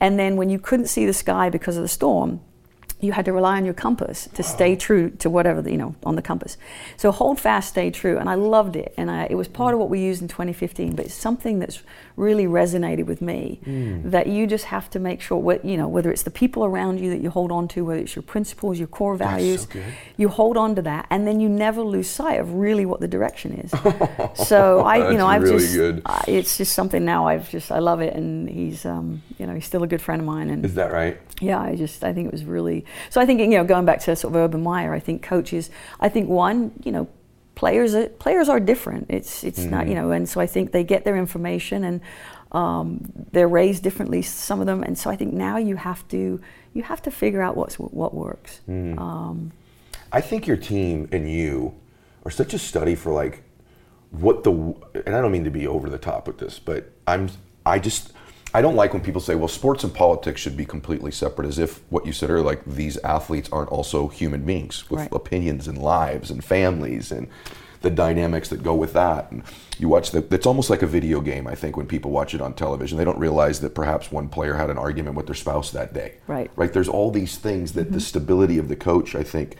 [0.00, 2.40] And then when you couldn't see the sky because of the storm,
[3.00, 5.94] you had to rely on your compass to stay true to whatever the, you know
[6.04, 6.56] on the compass.
[6.96, 9.80] So hold fast, stay true, and I loved it, and I, it was part of
[9.80, 10.96] what we used in 2015.
[10.96, 11.82] But it's something that's
[12.16, 13.60] really resonated with me
[14.04, 16.98] that you just have to make sure what you know whether it's the people around
[16.98, 19.66] you that you hold on to, whether it's your principles, your core That's so values,
[20.16, 23.08] you hold on to that, and then you never lose sight of really what the
[23.08, 23.70] direction is.
[24.48, 26.02] so I, you know, I've really just good.
[26.06, 29.54] I- it's just something now I've just I love it, and he's um, you know
[29.54, 31.18] he's still a good friend of mine, and Is that right?
[31.40, 33.20] Yeah, I just I think it was really so.
[33.20, 35.70] I think you know going back to sort of Urban Meyer, I think coaches.
[36.00, 37.08] I think one, you know,
[37.54, 39.06] players are, players are different.
[39.08, 39.88] It's it's not Mm-hmm.
[39.88, 42.00] you know, and so I think they get their information and
[42.52, 44.22] um, they're raised differently.
[44.22, 46.40] Some of them, and so I think now you have to
[46.74, 48.60] you have to figure out what's what works.
[48.68, 48.98] Mm.
[48.98, 49.52] Um,
[50.12, 51.74] I think your team and you
[52.24, 53.42] are such a study for like
[54.10, 54.52] what the
[55.06, 57.28] and I don't mean to be over the top with this, but I'm
[57.66, 58.12] I just
[58.54, 61.58] I don't like when people say, well, sports and politics should be completely separate, as
[61.58, 65.12] if what you said earlier, like these athletes aren't also human beings with Right.
[65.12, 67.28] opinions and lives and families and
[67.82, 69.30] the dynamics that go with that.
[69.30, 69.42] And
[69.78, 72.40] you watch the, it's almost like a video game, I think, when people watch it
[72.40, 72.96] on television.
[72.98, 76.14] They don't realize that perhaps one player had an argument with their spouse that day.
[76.26, 76.50] Right.
[76.56, 76.72] Right.
[76.72, 77.98] There's all these things that the mm-hmm.
[78.00, 79.56] stability of the coach, I think,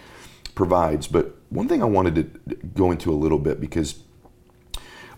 [0.55, 1.07] provides.
[1.07, 4.03] But one thing I wanted to go into a little bit because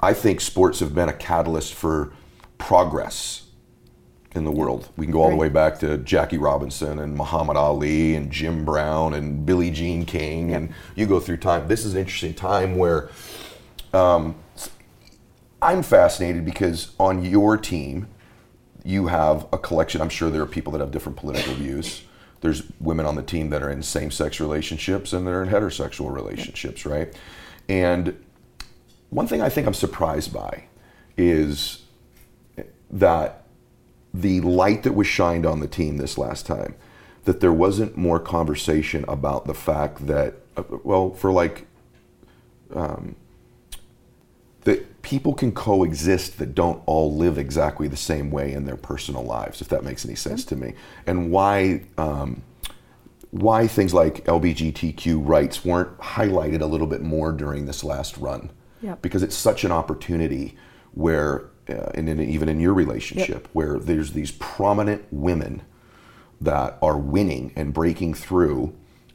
[0.01, 2.13] I think sports have been a catalyst for
[2.59, 3.47] progress
[4.35, 4.89] in the world.
[4.97, 8.65] We can go all the way back to Jackie Robinson and Muhammad Ali and Jim
[8.65, 11.67] Brown and Billie Jean King, and you go through time.
[11.67, 13.11] This is an interesting time where
[13.93, 14.37] um,
[15.61, 18.07] I'm fascinated because on your team,
[18.85, 20.01] you have a collection.
[20.01, 22.05] I'm sure there are people that have different political views.
[22.41, 26.87] There's women on the team that are in same-sex relationships and they're in heterosexual relationships,
[26.87, 27.15] right?
[27.69, 28.17] And
[29.11, 30.65] one thing I think I'm surprised by
[31.19, 31.83] is
[32.91, 33.40] that
[34.13, 36.75] the light that was shined on the team this last time,
[37.25, 41.67] that there wasn't more conversation about the fact that, uh, well, for like,
[42.75, 43.15] um,
[44.63, 49.23] that people can coexist that don't all live exactly the same way in their personal
[49.23, 50.75] lives, if that makes any sense to me,
[51.07, 51.83] and why.
[51.99, 52.43] Um,
[53.31, 58.51] why things like LGBTQ rights weren't highlighted a little bit more during this last run.
[58.83, 59.03] Yep.
[59.03, 60.57] Because it's such an opportunity
[60.93, 65.63] where, uh, and in, even in your relationship, where there's these prominent women
[66.41, 68.75] that are winning and breaking through,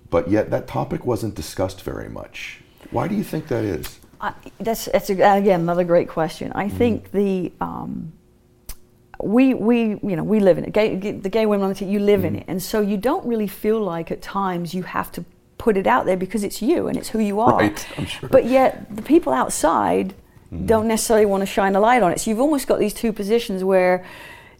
[0.09, 2.61] but yet that topic wasn't discussed very much.
[2.91, 3.99] Why do you think that is?
[4.21, 6.51] I, that's that's a, again another great question.
[6.53, 6.77] I Mm-hmm.
[6.77, 8.13] think the um,
[9.21, 10.73] we we you know we live in it.
[10.73, 12.27] Gay, gay- the gay women on the team, you live Mm-hmm.
[12.27, 15.25] in it, and so you don't really feel like at times you have to
[15.57, 17.57] put it out there because it's you and it's who you are.
[17.59, 18.29] Right, I'm sure.
[18.29, 20.13] But yet the people outside
[20.65, 22.19] don't necessarily want to shine a light on it.
[22.19, 24.05] So you've almost got these two positions where.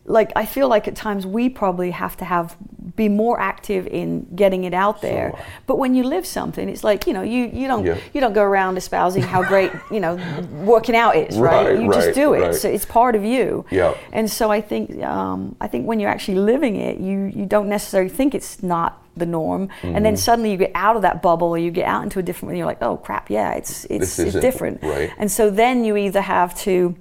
[0.08, 2.56] Like I feel like at times we probably have to have
[2.96, 5.34] be more active in getting it out there.
[5.66, 7.98] but when you live something, it's like you know you you don't Yeah.
[8.14, 10.20] you don't go around espousing how great you know
[10.64, 11.66] working out is, right?
[11.70, 12.42] Right, you right, just do it.
[12.42, 12.54] right.
[12.54, 13.66] So it's part of you.
[13.72, 13.96] Yeah.
[14.14, 17.68] And so I think um, I think when you're actually living it, you you don't
[17.68, 20.04] necessarily think it's not the norm, and Mm-hmm.
[20.04, 22.52] then suddenly you get out of that bubble, or you get out into a different.
[22.52, 24.82] And you're like, oh crap, yeah, it's it's it's different.
[24.84, 25.12] right.
[25.18, 26.96] And so then you either have to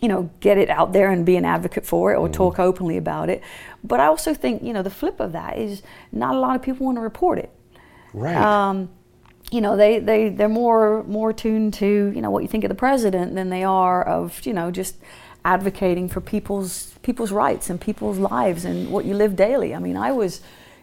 [0.00, 2.96] you know, get it out there and be an advocate for it or talk openly
[2.96, 3.40] about it.
[3.84, 6.62] But I also think, you know, the flip of that is not a lot of
[6.62, 7.50] people want to report it.
[8.12, 8.34] Right.
[8.34, 8.90] Um,
[9.52, 12.68] you know, they, they, they're more, more tuned to, you know, what you think of
[12.68, 14.96] the president than they are of, you know, just
[15.44, 19.72] advocating for people's, people's rights and people's lives and what you live daily.
[19.72, 20.40] I mean, I was,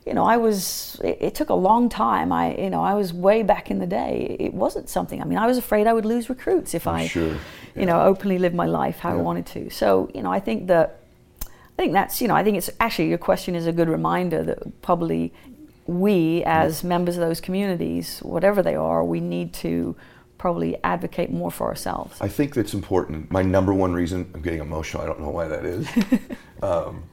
[0.09, 2.31] you know, I was, it, it took a long time.
[2.31, 4.35] I, you know, I was way back in the day.
[4.39, 7.37] It wasn't something, I mean, I was afraid I would lose recruits if I, sure.
[7.75, 9.69] you know, openly live my life how I wanted to.
[9.69, 11.01] So, you know, I think that,
[11.43, 14.43] I think that's, you know, I think it's actually your question is a good reminder
[14.45, 15.31] that probably
[15.85, 19.95] we, as members of those communities, whatever they are, we need to
[20.39, 22.19] probably advocate more for ourselves.
[22.19, 23.29] I think that's important.
[23.29, 25.87] My number one reason, I'm getting emotional, I don't know why that is.
[26.63, 27.03] um,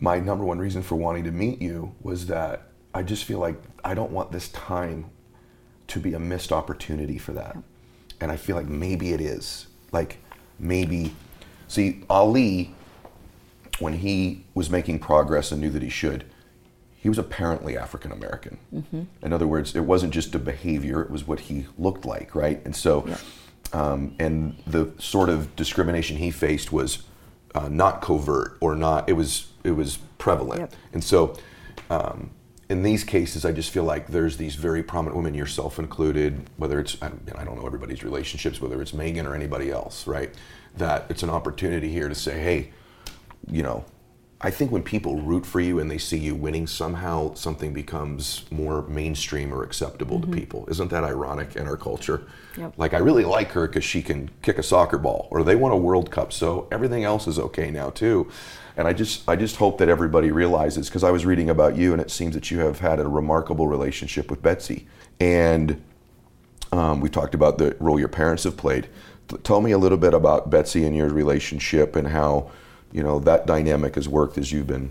[0.00, 2.62] my number one reason for wanting to meet you was that
[2.94, 5.10] I just feel like I don't want this time
[5.88, 7.56] to be a missed opportunity for that.
[8.20, 9.66] And I feel like maybe it is.
[9.92, 10.18] Like
[10.58, 11.14] maybe,
[11.68, 12.74] see, Ali,
[13.78, 16.24] when he was making progress and knew that he should,
[16.96, 18.58] he was apparently African American.
[18.74, 19.02] Mm-hmm.
[19.22, 22.60] In other words, it wasn't just a behavior, it was what he looked like, right?
[22.64, 23.16] And so, yeah.
[23.72, 27.02] um, and the sort of discrimination he faced was
[27.54, 30.60] uh, not covert or not, it was, it was prevalent.
[30.60, 30.74] Yep.
[30.92, 31.36] And so,
[31.88, 32.30] um,
[32.68, 36.78] in these cases, I just feel like there's these very prominent women, yourself included, whether
[36.78, 37.08] it's, I
[37.44, 40.32] don't know everybody's relationships, whether it's Megan or anybody else, right?
[40.76, 42.70] That it's an opportunity here to say, hey,
[43.50, 43.84] you know,
[44.42, 48.50] I think when people root for you and they see you winning, somehow something becomes
[48.50, 50.32] more mainstream or acceptable mm-hmm.
[50.32, 50.66] to people.
[50.70, 52.26] Isn't that ironic in our culture?
[52.56, 52.72] Yep.
[52.78, 55.72] Like, I really like her because she can kick a soccer ball, or they won
[55.72, 58.30] a World Cup, so everything else is okay now, too.
[58.78, 61.92] And I just, I just hope that everybody realizes, because I was reading about you,
[61.92, 64.86] and it seems that you have had a remarkable relationship with Betsy.
[65.20, 65.82] And
[66.72, 68.88] um, we talked about the role your parents have played.
[69.42, 72.50] Tell me a little bit about Betsy and your relationship and how
[72.92, 74.90] you know that dynamic has worked as you've been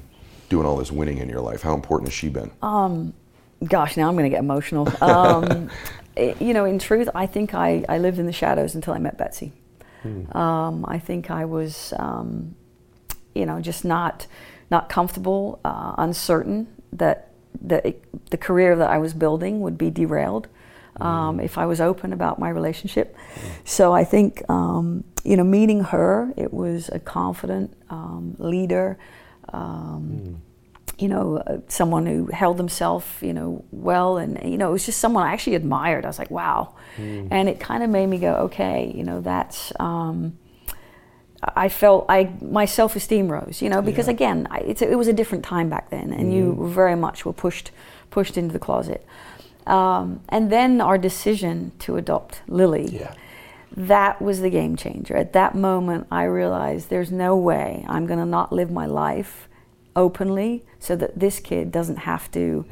[0.50, 1.62] doing all this winning in your life?
[1.62, 2.52] How important has she been?
[2.62, 3.14] Um,
[3.64, 4.88] gosh, now I'm going to get emotional.
[5.02, 5.70] Um,
[6.16, 9.00] it, you know, in truth, I think I, I lived in the shadows until I
[9.00, 9.54] met Betsy.
[10.02, 10.36] Hmm.
[10.36, 12.56] Um, I think I was, um,
[13.36, 14.28] you know, just not
[14.72, 17.32] not comfortable, uh, uncertain that
[17.62, 17.96] the
[18.30, 20.48] the career that I was building would be derailed
[21.02, 21.44] um, mm.
[21.44, 23.16] if I was open about my relationship.
[23.16, 23.50] Mm.
[23.66, 28.98] So I think, um, you know, meeting her, it was a confident um, leader,
[29.54, 31.02] um, mm.
[31.02, 34.18] you know, uh, someone who held themselves, you know, well.
[34.18, 36.06] And, you know, it was just someone I actually admired.
[36.06, 36.76] I was like, wow.
[36.98, 37.28] Mm.
[37.32, 39.72] And it kind of made me go, okay, you know, that's.
[39.80, 40.38] Um,
[41.42, 44.14] I felt I my self esteem rose, you know, because yeah.
[44.14, 46.70] again, I, it was a different time back then, and you mm.
[46.70, 47.72] very much were pushed
[48.10, 49.06] pushed into the closet.
[49.68, 52.88] Um, and then our decision to adopt Lily.
[52.88, 53.14] Yeah.
[53.76, 55.16] That was the game changer.
[55.16, 59.48] At that moment, I realized there's no way I'm going to not live my life
[59.96, 62.66] openly so that this kid doesn't have to,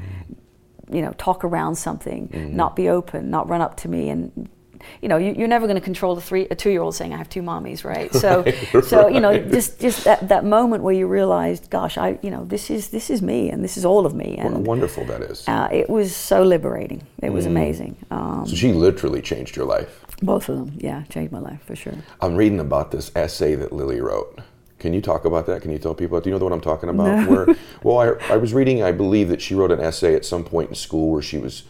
[0.91, 2.55] you know, talk around something, mm-hmm.
[2.55, 4.49] not be open, not run up to me and
[5.01, 7.29] you know, you, are never going to control the three, a two-year-old saying, "I have
[7.29, 8.13] two mommies," right?
[8.13, 12.19] So, right, so you know, just just that, that moment where you realized, "Gosh, I,
[12.21, 14.63] you know, this is this is me, and this is all of me." And what
[14.63, 15.47] wonderful that is.
[15.47, 17.05] Uh, it was so liberating.
[17.21, 17.49] It was mm.
[17.49, 17.97] amazing.
[18.11, 20.05] Um, so she literally changed your life.
[20.21, 21.93] Both of them, yeah, changed my life for sure.
[22.21, 24.39] I'm reading about this essay that Lily wrote.
[24.79, 25.61] Can you talk about that?
[25.61, 26.19] Can you tell people?
[26.21, 27.25] Do you know what I'm talking about?
[27.25, 27.29] No.
[27.29, 28.83] Where, well, I, I was reading.
[28.83, 31.63] I believe that she wrote an essay at some point in school where she was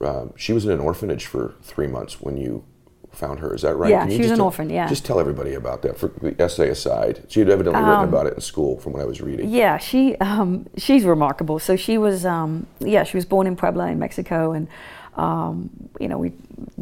[0.00, 2.64] uh, she was in an orphanage for three months when you
[3.12, 3.54] found her.
[3.54, 3.90] Is that right?
[3.90, 4.70] Yeah, she was an tell, orphan.
[4.70, 4.88] Yeah.
[4.88, 5.98] Just tell everybody about that.
[5.98, 9.02] For the essay aside, she had evidently um, written about it in school, from what
[9.02, 9.50] I was reading.
[9.50, 11.58] Yeah, she um, she's remarkable.
[11.58, 14.68] So she was um, yeah she was born in Puebla in Mexico, and
[15.16, 16.32] um, you know we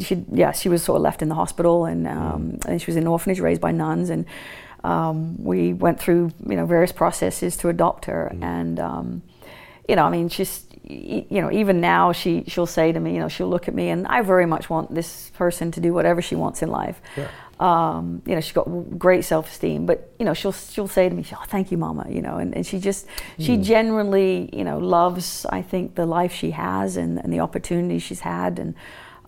[0.01, 2.65] she yeah she was sort of left in the hospital, and mm.
[2.67, 4.27] and she was in an orphanage raised by nuns, and
[4.85, 8.43] um, we went through you know various processes to adopt her, mm.
[8.43, 9.23] and
[9.89, 13.20] you know I mean she's you know, even now she she'll say to me, you
[13.20, 16.22] know, she'll look at me, and I very much want this person to do whatever
[16.22, 17.01] she wants in life.
[17.16, 17.29] Yeah.
[17.61, 21.24] Um, you know, she's got great self-esteem, but you know, she'll she'll say to me,
[21.33, 23.07] "Oh, thank you, Mama," you know, and, and she just
[23.38, 23.64] she mm.
[23.64, 28.20] genuinely, you know, loves I think the life she has and, and the opportunities she's
[28.20, 28.74] had, and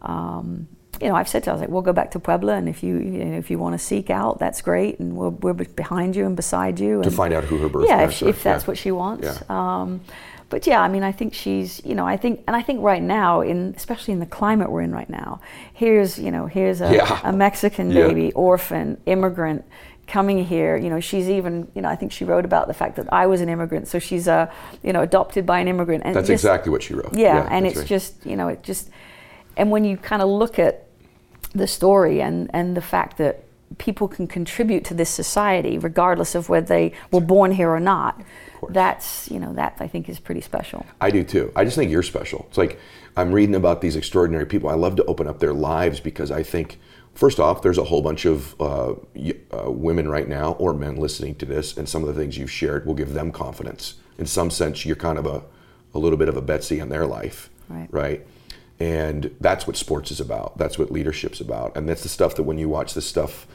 [0.01, 0.69] um,
[1.01, 2.69] you know, I've said to her, I was like, we'll go back to Puebla, and
[2.69, 5.55] if you, you know, if you want to seek out, that's great, and we're, we're
[5.55, 7.01] behind you and beside you.
[7.03, 8.67] To and, find out who her birth yeah, if, if, that's yeah.
[8.67, 9.25] what she wants.
[9.25, 9.43] Yeah.
[9.49, 10.03] Um,
[10.51, 13.03] but yeah, I mean, I think she's, you know, I think, and I think right
[13.03, 15.41] now, in especially in the climate we're in right now,
[15.73, 17.21] here's, you know, here's a, yeah.
[17.25, 18.33] a Mexican baby, yeah.
[18.35, 19.65] orphan, immigrant,
[20.07, 20.77] coming here.
[20.77, 23.27] You know, she's even, you know, I think she wrote about the fact that I
[23.27, 26.03] was an immigrant, so she's, uh, you know, adopted by an immigrant.
[26.05, 27.15] And that's just, exactly what she wrote.
[27.15, 27.87] Yeah, yeah and it's right.
[27.87, 28.91] just, you know, it just,
[29.57, 30.87] and when you kind of look at
[31.53, 33.43] the story and and the fact that
[33.79, 38.21] people can contribute to this society regardless of whether they were born here or not
[38.69, 40.85] that's you know that I think is pretty special.
[41.01, 41.53] I do too.
[41.57, 42.47] I just think you're special.
[42.49, 42.79] It's like
[43.17, 44.69] I'm reading about these extraordinary people.
[44.69, 46.79] I love to open up their lives because I think
[47.15, 51.35] first off, there's a whole bunch of uh, uh, women right now or men listening
[51.37, 53.95] to this, and some of the things you've shared will give them confidence.
[54.19, 55.43] In some sense, you're kind of a
[55.93, 57.89] a little bit of a Betsy in their life, right?
[57.91, 58.27] right?
[58.79, 60.57] And that's what sports is about.
[60.57, 63.47] That's what leadership's about, and that's the stuff that when you watch this stuff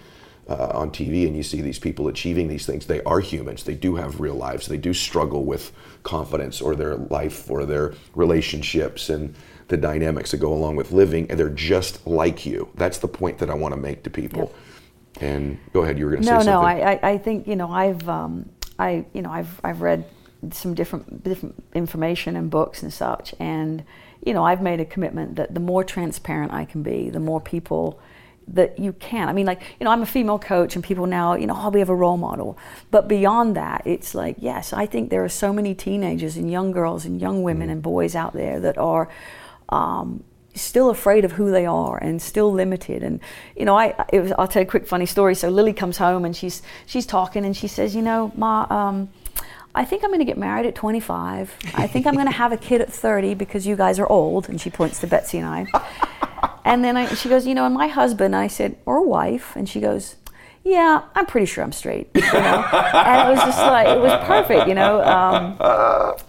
[0.48, 3.64] uh, on TV and you see these people achieving these things, they are humans.
[3.64, 4.68] They do have real lives.
[4.68, 5.72] They do struggle with
[6.04, 9.36] confidence or their life or their relationships and
[9.68, 12.70] the dynamics that go along with living, and they're just like you.
[12.76, 14.40] That's the point that I want to make to people.
[14.40, 15.24] Yep.
[15.24, 16.78] And go ahead, you were going to no, say something.
[16.78, 20.06] No, no, I, I think you know I've um, I you know I've I've read
[20.52, 23.84] some different different information and books and such, and
[24.24, 27.42] you know I've made a commitment that the more transparent I can be, the more
[27.42, 28.00] people
[28.48, 29.28] that you can.
[29.28, 31.70] I mean, like, you know, I'm a female coach and people now, you know, oh,
[31.70, 32.58] we have a role model.
[32.92, 36.72] But beyond that, it's like, yes, I think there are so many teenagers and young
[36.72, 37.74] girls and young women mm.
[37.74, 39.10] and boys out there that are
[39.70, 43.04] um, still afraid of who they are and still limited.
[43.04, 43.20] And,
[43.56, 45.36] you know, I, was, I'll tell you a quick funny story.
[45.36, 49.10] So Lily comes home and she's, she's talking and she says, you know, Ma, um,
[49.74, 51.54] I think I'm going to get married at 25.
[51.74, 54.48] I think I'm going to have a kid at 30 because you guys are old.
[54.50, 55.66] And she points to Betsy and I.
[56.66, 59.56] And then I, she goes, you know, and my husband, I said, or wife.
[59.56, 60.16] And she goes,
[60.64, 62.10] yeah, I'm pretty sure I'm straight.
[62.16, 62.66] You know?
[62.74, 65.00] and it was just like, it was perfect, you know.
[65.04, 65.58] Um,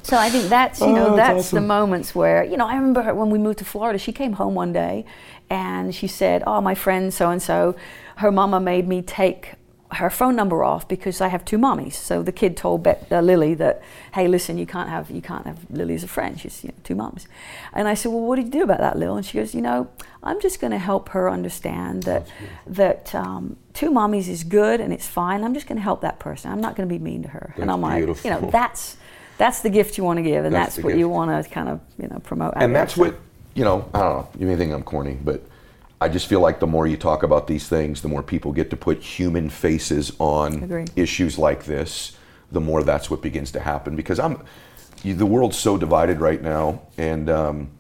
[0.02, 1.62] so I think that's, you know, oh, that's, that's awesome.
[1.62, 4.54] the moments where, you know, I remember when we moved to Florida, she came home
[4.54, 5.06] one day
[5.48, 7.74] and she said, oh, my friend so and so,
[8.16, 9.54] her mama made me take
[9.92, 11.94] her phone number off because I have two mommies.
[11.94, 13.82] So the kid told Bet, uh, Lily that,
[14.14, 16.38] hey, listen, you can't have you can't have Lily as a friend.
[16.40, 17.28] She's you know, two moms.
[17.72, 19.16] And I said, well, what do you do about that, Lil?
[19.16, 19.88] And she goes, you know,
[20.22, 22.26] I'm just going to help her understand that
[22.66, 25.44] that um, two mommies is good and it's fine.
[25.44, 26.50] I'm just going to help that person.
[26.50, 27.48] I'm not going to be mean to her.
[27.50, 28.96] That's and I'm like, you know, that's
[29.38, 30.98] that's the gift you want to give, and that's, that's what gift.
[30.98, 32.54] you want to kind of you know promote.
[32.56, 33.16] And that's what
[33.54, 33.88] you know.
[33.94, 34.28] I don't know.
[34.38, 35.42] You may think I'm corny, but
[36.00, 38.68] I just feel like the more you talk about these things, the more people get
[38.70, 42.16] to put human faces on issues like this,
[42.52, 43.96] the more that's what begins to happen.
[43.96, 44.42] Because I'm,
[45.02, 47.70] the world's so divided right now, and um,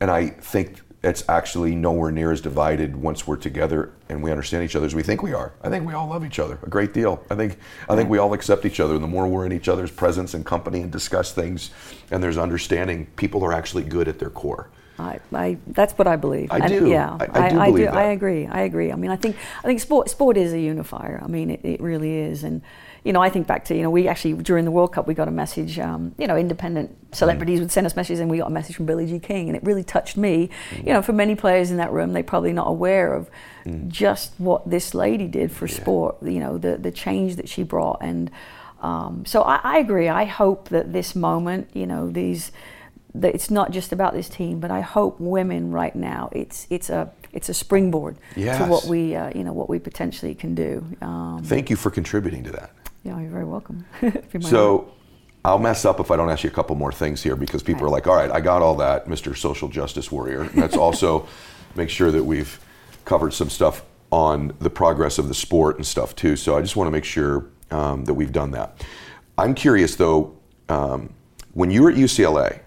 [0.00, 4.62] and I think it's actually nowhere near as divided once we're together and we understand
[4.62, 5.52] each other as we think we are.
[5.60, 7.24] I think we all love each other a great deal.
[7.28, 8.94] I think I think we all accept each other.
[8.94, 11.70] And the more we're in each other's presence and company and discuss things,
[12.12, 14.70] and there's understanding, people are actually good at their core.
[14.98, 16.50] I, I, that's what I believe.
[16.50, 16.88] I do.
[16.88, 17.96] yeah, I, I do I, believe do, that.
[17.96, 18.46] I agree.
[18.46, 18.92] I agree.
[18.92, 21.20] I mean, I think I think sport sport is a unifier.
[21.22, 22.44] I mean, it, it really is.
[22.44, 22.62] And
[23.04, 25.14] you know, I think back to you know, we actually during the World Cup we
[25.14, 25.78] got a message.
[25.78, 27.62] Um, you know, independent celebrities mm.
[27.62, 29.64] would send us messages, and we got a message from Billie Jean King, and it
[29.64, 30.50] really touched me.
[30.70, 30.86] Mm.
[30.86, 33.30] You know, for many players in that room, they're probably not aware of
[33.64, 33.88] mm.
[33.88, 35.74] just what this lady did for yeah.
[35.74, 36.22] sport.
[36.22, 38.30] You know, the the change that she brought, and
[38.82, 40.08] um, so I, I agree.
[40.08, 42.52] I hope that this moment, you know, these
[43.14, 46.90] that it's not just about this team, but I hope women right now it's it's
[46.90, 48.58] a it's a springboard yes.
[48.58, 50.84] to what we uh, you know what we potentially can do.
[51.00, 52.70] Um, Thank you for contributing to that.
[53.04, 53.84] Yeah, you're very welcome.
[54.40, 54.92] so.
[55.44, 57.82] I'll mess up if I don't ask you a couple more things here because people
[57.82, 57.88] right.
[57.88, 59.36] are like, all right, I got all that, Mr.
[59.36, 60.48] Social Justice Warrior.
[60.54, 61.26] Let's also
[61.74, 62.60] make sure that we've
[63.04, 66.36] covered some stuff on the progress of the sport and stuff too.
[66.36, 68.86] So I just want to make sure um, that we've done that.
[69.36, 70.36] I'm curious though,
[70.68, 71.12] um,
[71.54, 72.60] when you were at UCLA,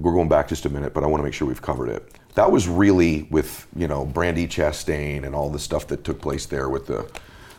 [0.00, 2.10] we're going back just a minute, but I want to make sure we've covered it.
[2.34, 6.46] That was really with you know Brandi Chastain and all the stuff that took place
[6.46, 7.10] there with the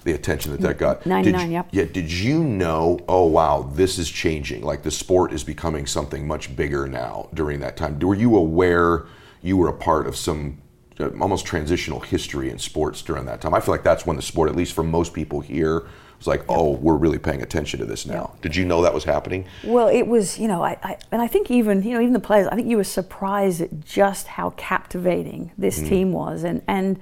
[0.04, 1.06] the attention that that got.
[1.06, 1.68] 99, did, yep.
[1.72, 4.64] Yeah, did you know, oh wow, this is changing?
[4.64, 8.00] Like the sport is becoming something much bigger now during that time.
[8.00, 9.06] Were you aware
[9.42, 10.60] you were a part of some
[11.00, 13.54] uh, almost transitional history in sports during that time?
[13.54, 15.86] I feel like that's when the sport, at least for most people here,
[16.18, 18.34] was like, oh, we're really paying attention to this now.
[18.42, 19.46] Did you know that was happening?
[19.64, 22.20] Well, it was, you know, I, I, and I think even, you know, even the
[22.20, 25.90] players, I think you were surprised at just how captivating this mm.
[25.90, 26.44] team was.
[26.44, 27.00] And, and,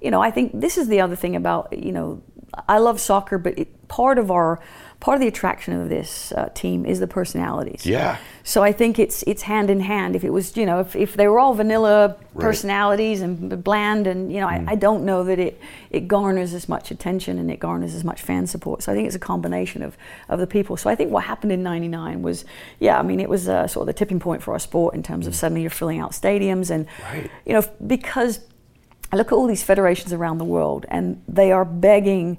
[0.00, 2.22] you know, I think this is the other thing about, you know,
[2.68, 4.60] I love soccer, but it, part of our
[5.00, 7.86] part of the attraction of this uh, team is the personalities.
[7.86, 8.18] Yeah.
[8.48, 10.16] So I think it's it's hand in hand.
[10.16, 12.42] If it was, you know, if, if they were all vanilla right.
[12.42, 14.66] personalities and bland, and you know, mm.
[14.66, 18.04] I, I, don't know that it it garners as much attention and it garners as
[18.04, 18.82] much fan support.
[18.82, 19.98] So I think it's a combination of
[20.30, 20.78] of the people.
[20.78, 22.46] So I think what happened in '99 was,
[22.80, 25.02] yeah, I mean, it was uh, sort of the tipping point for our sport in
[25.02, 25.28] terms mm.
[25.28, 27.30] of suddenly you're filling out stadiums and, right.
[27.44, 28.40] you know, because
[29.12, 32.38] I look at all these federations around the world and they are begging,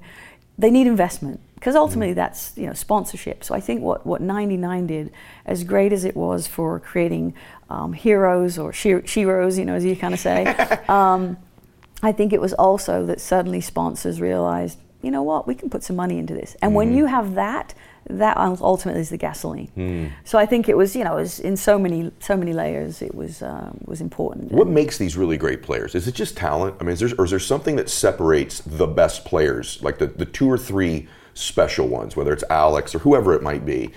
[0.60, 2.16] they need investment because ultimately mm.
[2.16, 3.42] that's you know sponsorship.
[3.42, 5.12] So I think what what 99 did,
[5.46, 7.34] as great as it was for creating
[7.70, 10.46] um, heroes or sheroes, you know, as you kind of say,
[10.88, 11.38] um,
[12.02, 15.82] I think it was also that suddenly sponsors realized, you know what, we can put
[15.82, 16.56] some money into this.
[16.62, 16.76] And mm.
[16.76, 17.74] when you have that,
[18.08, 19.70] that ultimately is the gasoline.
[19.76, 20.12] Mm.
[20.24, 23.02] So I think it was, you know, it was in so many so many layers.
[23.02, 24.52] It was uh, was important.
[24.52, 25.94] What makes these really great players?
[25.94, 26.76] Is it just talent?
[26.80, 30.06] I mean, is there, or is there something that separates the best players, like the,
[30.06, 33.90] the two or three special ones, whether it's Alex or whoever it might be?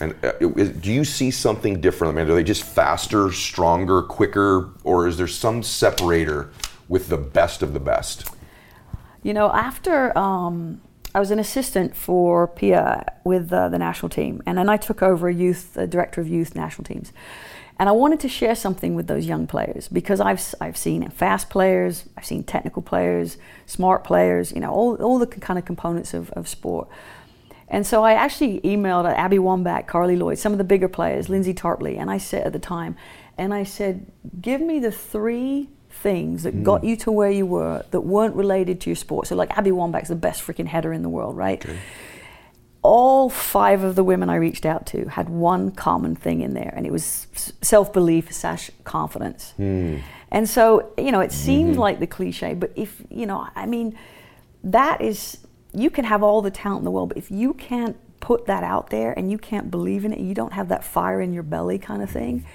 [0.00, 2.16] And uh, do you see something different?
[2.16, 6.50] I mean, are they just faster, stronger, quicker, or is there some separator
[6.88, 8.28] with the best of the best?
[9.22, 10.80] You know, after um,
[11.14, 15.02] I was an assistant for Pia with uh, the national team, and then I took
[15.02, 17.12] over a youth, a director of youth national teams.
[17.80, 21.48] And I wanted to share something with those young players because I've, I've seen fast
[21.48, 26.12] players, I've seen technical players, smart players, you know, all, all the kind of components
[26.12, 26.88] of, of sport.
[27.68, 31.54] And so I actually emailed Abby Wambach, Carli Lloyd, some of the bigger players, Lindsay
[31.54, 32.96] Tarpley, and I said at the time,
[33.38, 36.62] and I said, give me the three things that mm.
[36.62, 39.26] got you to where you were that weren't related to your sport.
[39.26, 41.64] So like Abby Wambach's the best freaking header in the world, right?
[41.64, 41.78] Okay.
[42.82, 46.72] All five of the women I reached out to had one common thing in there,
[46.74, 47.26] and it was
[47.60, 49.52] self-belief slash confidence.
[49.58, 50.00] Mm.
[50.30, 51.80] And so, you know, it seems mm-hmm.
[51.80, 53.98] like the cliche, but if, you know, I mean,
[54.64, 55.38] that is
[55.72, 58.64] you can have all the talent in the world, but if you can't put that
[58.64, 61.42] out there and you can't believe in it, you don't have that fire in your
[61.42, 62.46] belly kind of thing,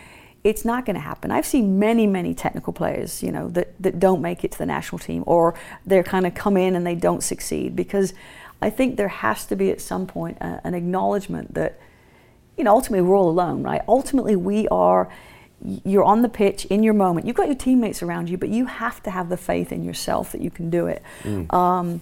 [0.46, 1.32] it's not going to happen.
[1.32, 4.66] I've seen many, many technical players, you know, that, that don't make it to the
[4.68, 5.56] national team or
[5.88, 8.14] they're kind of come in and they don't succeed because
[8.62, 11.80] I think there has to be at some point a, an acknowledgement that,
[12.58, 13.82] you know, ultimately we're all alone, right?
[13.88, 15.10] Ultimately we are,
[15.84, 17.26] you're on the pitch in your moment.
[17.26, 20.32] You've got your teammates around you, but you have to have the faith in yourself
[20.32, 21.02] that you can do it.
[21.24, 21.52] Mm.
[21.52, 22.02] Um,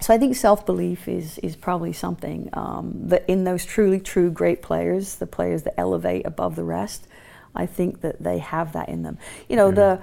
[0.00, 4.62] so I think self-belief is is probably something um, that in those truly true great
[4.62, 7.06] players, the players that elevate above the rest,
[7.54, 9.18] I think that they have that in them.
[9.48, 10.00] You know, the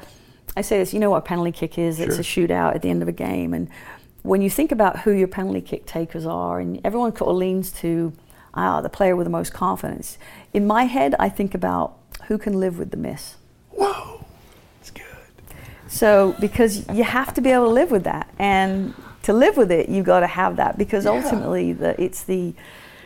[0.55, 0.93] I say this.
[0.93, 1.97] You know what a penalty kick is?
[1.97, 2.07] Sure.
[2.07, 3.69] It's a shootout at the end of a game, and
[4.23, 7.71] when you think about who your penalty kick takers are, and everyone sort of leans
[7.73, 8.13] to
[8.53, 10.17] ah, the player with the most confidence.
[10.53, 13.35] In my head, I think about who can live with the miss.
[13.71, 14.25] Whoa,
[14.79, 15.05] that's good.
[15.87, 18.93] So because you have to be able to live with that, and
[19.23, 21.11] to live with it, you've got to have that because yeah.
[21.11, 22.53] ultimately, the, it's the,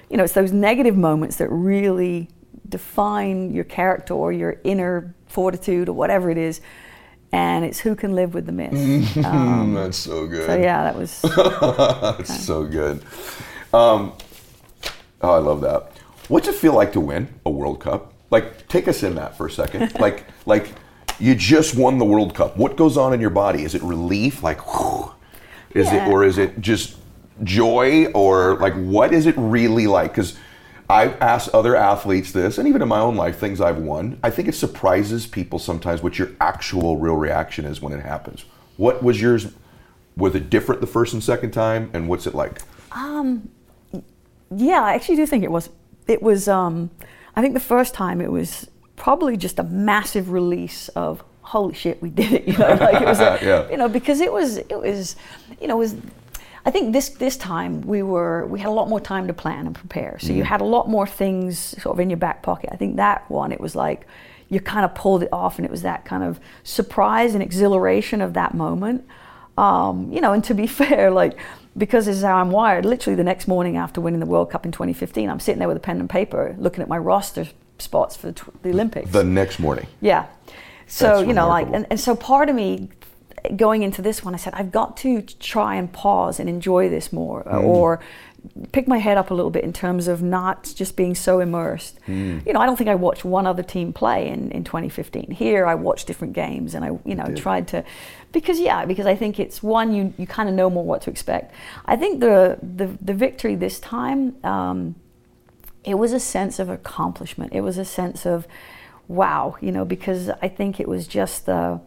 [0.09, 2.29] you know, it's those negative moments that really
[2.71, 6.61] define your character or your inner fortitude or whatever it is.
[7.31, 9.15] And it's who can live with the miss.
[9.25, 10.47] Um, That's so good.
[10.47, 11.21] So yeah, that was.
[12.17, 13.03] That's so good.
[13.73, 14.13] Um,
[15.21, 15.93] oh, I love that.
[16.27, 18.13] What's it feel like to win a World Cup?
[18.31, 19.93] Like, take us in that for a second.
[19.99, 20.73] like, like
[21.19, 22.57] you just won the World Cup.
[22.57, 23.63] What goes on in your body?
[23.63, 24.43] Is it relief?
[24.43, 25.11] Like, whew,
[25.71, 26.07] is yeah.
[26.07, 26.97] it, or is it just
[27.43, 30.11] joy, or like what is it really like?
[30.11, 30.37] Because
[30.91, 34.19] I've asked other athletes this, and even in my own life, things I've won.
[34.23, 38.45] I think it surprises people sometimes what your actual real reaction is when it happens.
[38.77, 39.53] What was yours?
[40.17, 42.61] Was it different the first and second time, and what's it like?
[42.91, 43.49] Um,
[44.53, 45.69] yeah, I actually do think it was.
[46.07, 46.47] It was.
[46.47, 46.89] Um,
[47.35, 52.01] I think the first time it was probably just a massive release of holy shit,
[52.01, 52.47] we did it.
[52.47, 53.69] You know, like it was, a, yeah.
[53.69, 55.15] you know, because it was, it was,
[55.59, 55.95] you know, it was.
[56.65, 59.65] I think this this time we were we had a lot more time to plan
[59.65, 60.17] and prepare.
[60.19, 60.35] So mm.
[60.35, 62.69] you had a lot more things sort of in your back pocket.
[62.71, 64.05] I think that one it was like
[64.49, 68.21] you kind of pulled it off, and it was that kind of surprise and exhilaration
[68.21, 69.07] of that moment.
[69.57, 71.37] Um, you know, and to be fair, like
[71.77, 72.85] because this is how I'm wired.
[72.85, 75.77] Literally the next morning after winning the World Cup in 2015, I'm sitting there with
[75.77, 77.47] a pen and paper looking at my roster
[77.79, 79.11] spots for the Olympics.
[79.11, 79.87] The next morning.
[80.01, 80.27] Yeah.
[80.87, 81.71] So, That's you know, remarkable.
[81.71, 82.89] like, and, and so part of me
[83.55, 87.11] going into this one, I said, I've got to try and pause and enjoy this
[87.11, 87.63] more mm.
[87.63, 87.99] or
[88.71, 91.99] pick my head up a little bit in terms of not just being so immersed.
[92.07, 92.45] Mm.
[92.45, 95.31] You know, I don't think I watched one other team play in, in 2015.
[95.31, 97.83] Here I watched different games and I, you know, tried to,
[98.31, 101.11] because yeah, because I think it's one, you, you kind of know more what to
[101.11, 101.53] expect.
[101.85, 104.95] I think the, the, the victory this time, um,
[105.83, 107.53] it was a sense of accomplishment.
[107.53, 108.47] It was a sense of,
[109.07, 111.81] wow, you know, because I think it was just the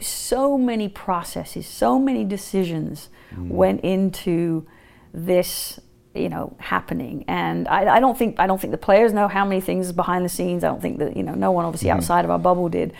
[0.00, 3.48] so many processes, so many decisions mm.
[3.48, 4.66] went into
[5.12, 5.80] this
[6.14, 9.46] you know happening and I, I, don't think i don't think the players know how
[9.46, 11.94] many things behind the scenes i don't think that you know no one obviously mm.
[11.94, 12.92] outside of our bubble did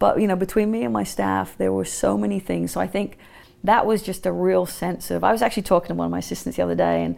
[0.00, 2.86] but you know between me and my staff there were so many things so i
[2.86, 3.18] think
[3.62, 6.18] that was just a real sense of i was actually talking to one of my
[6.18, 7.16] assistants the other day and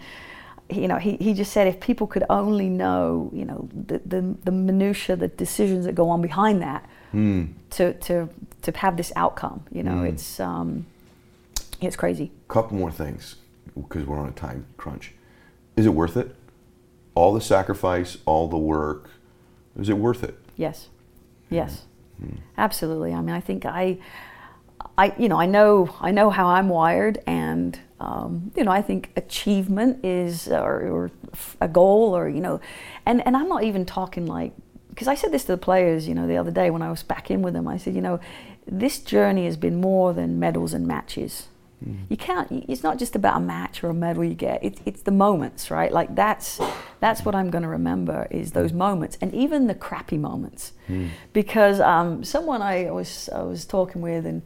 [0.71, 4.37] you know, he, he just said if people could only know, you know, the, the,
[4.45, 7.53] the minutiae, the decisions that go on behind that mm.
[7.71, 8.29] to, to,
[8.63, 10.09] to have this outcome, you know, mm.
[10.09, 10.87] it's, um,
[11.81, 12.31] it's crazy.
[12.49, 13.37] Couple more things,
[13.75, 15.13] because we're on a time crunch.
[15.77, 16.35] Is it worth it?
[17.15, 19.11] All the sacrifice, all the work,
[19.79, 20.39] is it worth it?
[20.57, 20.89] Yes.
[21.51, 21.83] Yes.
[22.23, 22.39] Mm.
[22.57, 23.15] Absolutely.
[23.15, 23.99] I mean, I think I,
[24.97, 28.83] I, you know, I know, I know how I'm wired and, um, you know, I
[28.83, 31.11] think achievement is, or, or,
[31.61, 32.61] a goal, or you know,
[33.05, 34.53] and and I'm not even talking like,
[34.99, 37.05] because I said this to the players, you know, the other day when I was
[37.05, 37.69] back in with them.
[37.69, 38.19] I said, you know,
[38.67, 41.47] this journey has been more than medals and matches.
[41.87, 41.99] Mm.
[42.09, 42.65] You can't.
[42.67, 44.59] It's not just about a match or a medal you get.
[44.61, 45.93] It's it's the moments, right?
[45.93, 46.61] Like that's
[46.99, 51.11] that's what I'm going to remember is those moments, and even the crappy moments, mm.
[51.33, 54.43] because um, someone I was I was talking with, and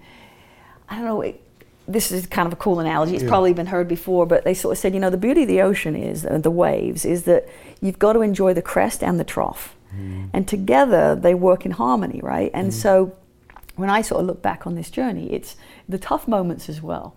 [0.86, 1.22] I don't know.
[1.22, 1.40] It,
[1.88, 3.14] this is kind of a cool analogy.
[3.14, 5.48] It's probably been heard before, but they sort of said, you know, the beauty of
[5.48, 7.48] the ocean is uh, the waves is that
[7.80, 10.24] you've got to enjoy the crest and the trough, Mm-hmm.
[10.32, 12.50] and together they work in harmony, right?
[12.54, 12.78] And mm-hmm.
[12.78, 13.16] so,
[13.76, 15.56] when I sort of look back on this journey, it's
[15.88, 17.14] the tough moments as well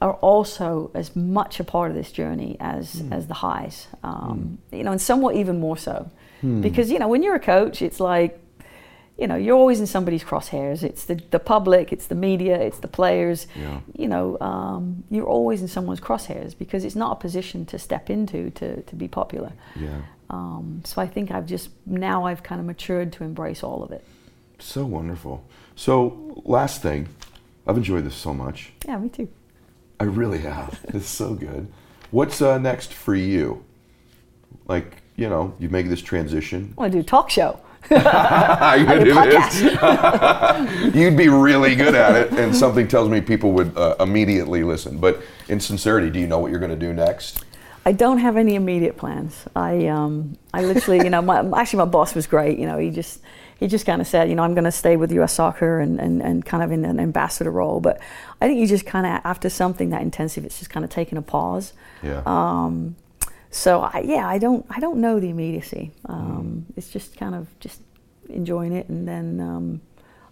[0.00, 3.12] are also as much a part of this journey as mm.
[3.12, 3.88] as the highs.
[4.02, 4.78] Um, mm.
[4.78, 6.10] You know, and somewhat even more so,
[6.40, 6.60] hmm.
[6.60, 8.40] because you know when you're a coach, it's like
[9.18, 10.84] you know, you're always in somebody's crosshairs.
[10.84, 13.48] It's the, the public, it's the media, it's the players.
[13.56, 13.80] Yeah.
[13.96, 18.10] You know, um, you're always in someone's crosshairs because it's not a position to step
[18.10, 19.52] into to, to be popular.
[19.74, 20.02] Yeah.
[20.30, 23.92] Um, so I think I've just, now I've kind of matured to embrace all of
[23.92, 24.04] it.
[24.58, 25.44] So wonderful.
[25.76, 27.08] So, last thing,
[27.66, 28.72] I've enjoyed this so much.
[28.84, 29.28] Yeah, me too.
[30.00, 30.80] I really have.
[30.94, 31.68] It's so good.
[32.10, 33.64] What's uh, next for you?
[34.66, 36.74] Like, you know, you make this transition.
[36.76, 37.60] I want to do a talk show.
[37.90, 43.52] I I do it You'd be really good at it, and something tells me people
[43.52, 44.98] would uh, immediately listen.
[44.98, 47.44] But in sincerity, do you know what you're going to do next?
[47.86, 49.44] I don't have any immediate plans.
[49.56, 52.58] I, um, I literally, you know, my, actually my boss was great.
[52.58, 53.20] You know, he just,
[53.58, 55.32] he just kind of said, you know, I'm going to stay with U.S.
[55.32, 57.80] Soccer and, and, and kind of in an ambassador role.
[57.80, 58.00] But
[58.40, 61.18] I think you just kind of, after something that intensive, it's just kind of taking
[61.18, 61.72] a pause.
[62.02, 62.22] Yeah.
[62.26, 62.96] Um,
[63.50, 65.92] so I, yeah, I don't, I don't know the immediacy.
[66.04, 67.80] Um, It's just kind of just
[68.28, 69.80] enjoying it, and then um,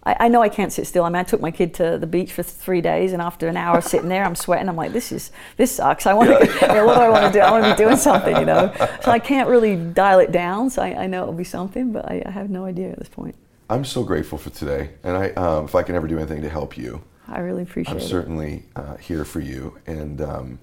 [0.07, 1.03] I, I know I can't sit still.
[1.03, 3.57] I mean, I took my kid to the beach for three days, and after an
[3.57, 4.69] hour sitting there, I'm sweating.
[4.69, 6.05] I'm like, this is this sucks.
[6.05, 6.45] I want to.
[6.45, 7.43] you know, what do I want to do?
[7.43, 8.73] I want to be doing something, you know.
[9.01, 10.69] So I can't really dial it down.
[10.69, 13.09] So I, I know it'll be something, but I, I have no idea at this
[13.09, 13.35] point.
[13.69, 16.49] I'm so grateful for today, and I, um, if I can ever do anything to
[16.49, 18.07] help you, I really appreciate I'm it.
[18.07, 20.59] certainly uh, here for you, and um,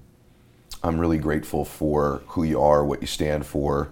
[0.81, 3.91] I'm really grateful for who you are, what you stand for,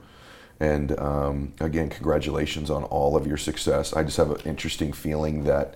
[0.64, 3.94] and um, again, congratulations on all of your success.
[3.94, 5.76] I just have an interesting feeling that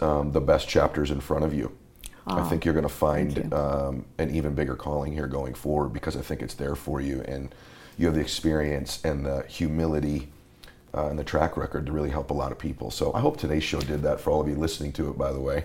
[0.00, 1.66] um, the best chapter is in front of you.
[2.26, 3.56] I Ah, think you're going to find you.
[3.56, 7.22] um, an even bigger calling here going forward because I think it's there for you,
[7.22, 7.52] and
[7.98, 10.28] you have the experience and the humility
[10.94, 12.90] uh, and the track record to really help a lot of people.
[12.90, 15.32] So I hope today's show did that for all of you listening to it, by
[15.32, 15.64] the way,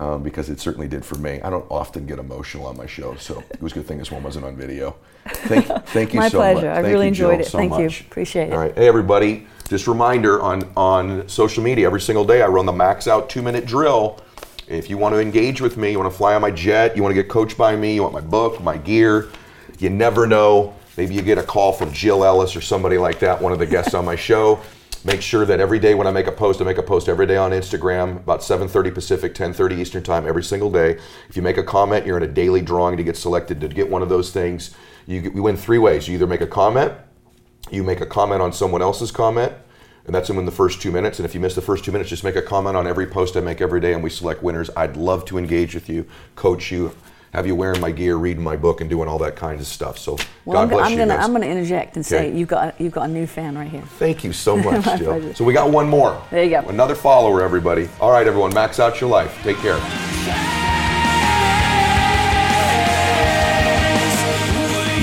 [0.00, 1.40] um, because it certainly did for me.
[1.42, 4.10] I don't often get emotional on my show, so it was a good thing this
[4.10, 4.96] one wasn't on video.
[5.26, 6.46] Thank, thank you My so much.
[6.46, 6.70] My pleasure.
[6.70, 7.50] I Thank really you, enjoyed Jill, it.
[7.50, 7.86] so Thank you.
[8.06, 8.52] Appreciate it.
[8.52, 8.74] All right.
[8.74, 9.46] Hey, everybody.
[9.68, 13.30] Just a reminder on, on social media, every single day I run the max out
[13.30, 14.18] two minute drill.
[14.66, 17.02] If you want to engage with me, you want to fly on my jet, you
[17.02, 19.28] want to get coached by me, you want my book, my gear,
[19.78, 20.74] you never know.
[20.96, 23.66] Maybe you get a call from Jill Ellis or somebody like that, one of the
[23.66, 24.60] guests on my show.
[25.02, 27.26] Make sure that every day when I make a post, I make a post every
[27.26, 30.98] day on Instagram, about 7:30 Pacific, 10:30 Eastern Time, every single day.
[31.28, 33.88] If you make a comment, you're in a daily drawing to get selected to get
[33.88, 34.72] one of those things.
[35.06, 36.06] You, you win three ways.
[36.06, 36.92] You either make a comment,
[37.70, 39.52] you make a comment on someone else's comment,
[40.04, 41.18] and that's in the first two minutes.
[41.18, 43.38] And if you miss the first two minutes, just make a comment on every post
[43.38, 44.68] I make every day, and we select winners.
[44.76, 46.04] I'd love to engage with you,
[46.36, 46.94] coach you,
[47.32, 49.98] have you wearing my gear, reading my book, and doing all that kind of stuff.
[49.98, 51.24] So Well, God I'm, bless I'm you gonna guys.
[51.24, 53.82] I'm gonna interject and say you've got you've got a new fan right here.
[53.98, 55.12] Thank you so much, Jill.
[55.12, 55.34] pleasure.
[55.34, 56.20] So we got one more.
[56.30, 56.68] There you go.
[56.68, 57.88] Another follower, everybody.
[58.00, 59.36] All right, everyone, max out your life.
[59.42, 59.78] Take care.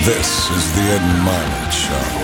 [0.06, 2.17] This is the Ed Mylett Show.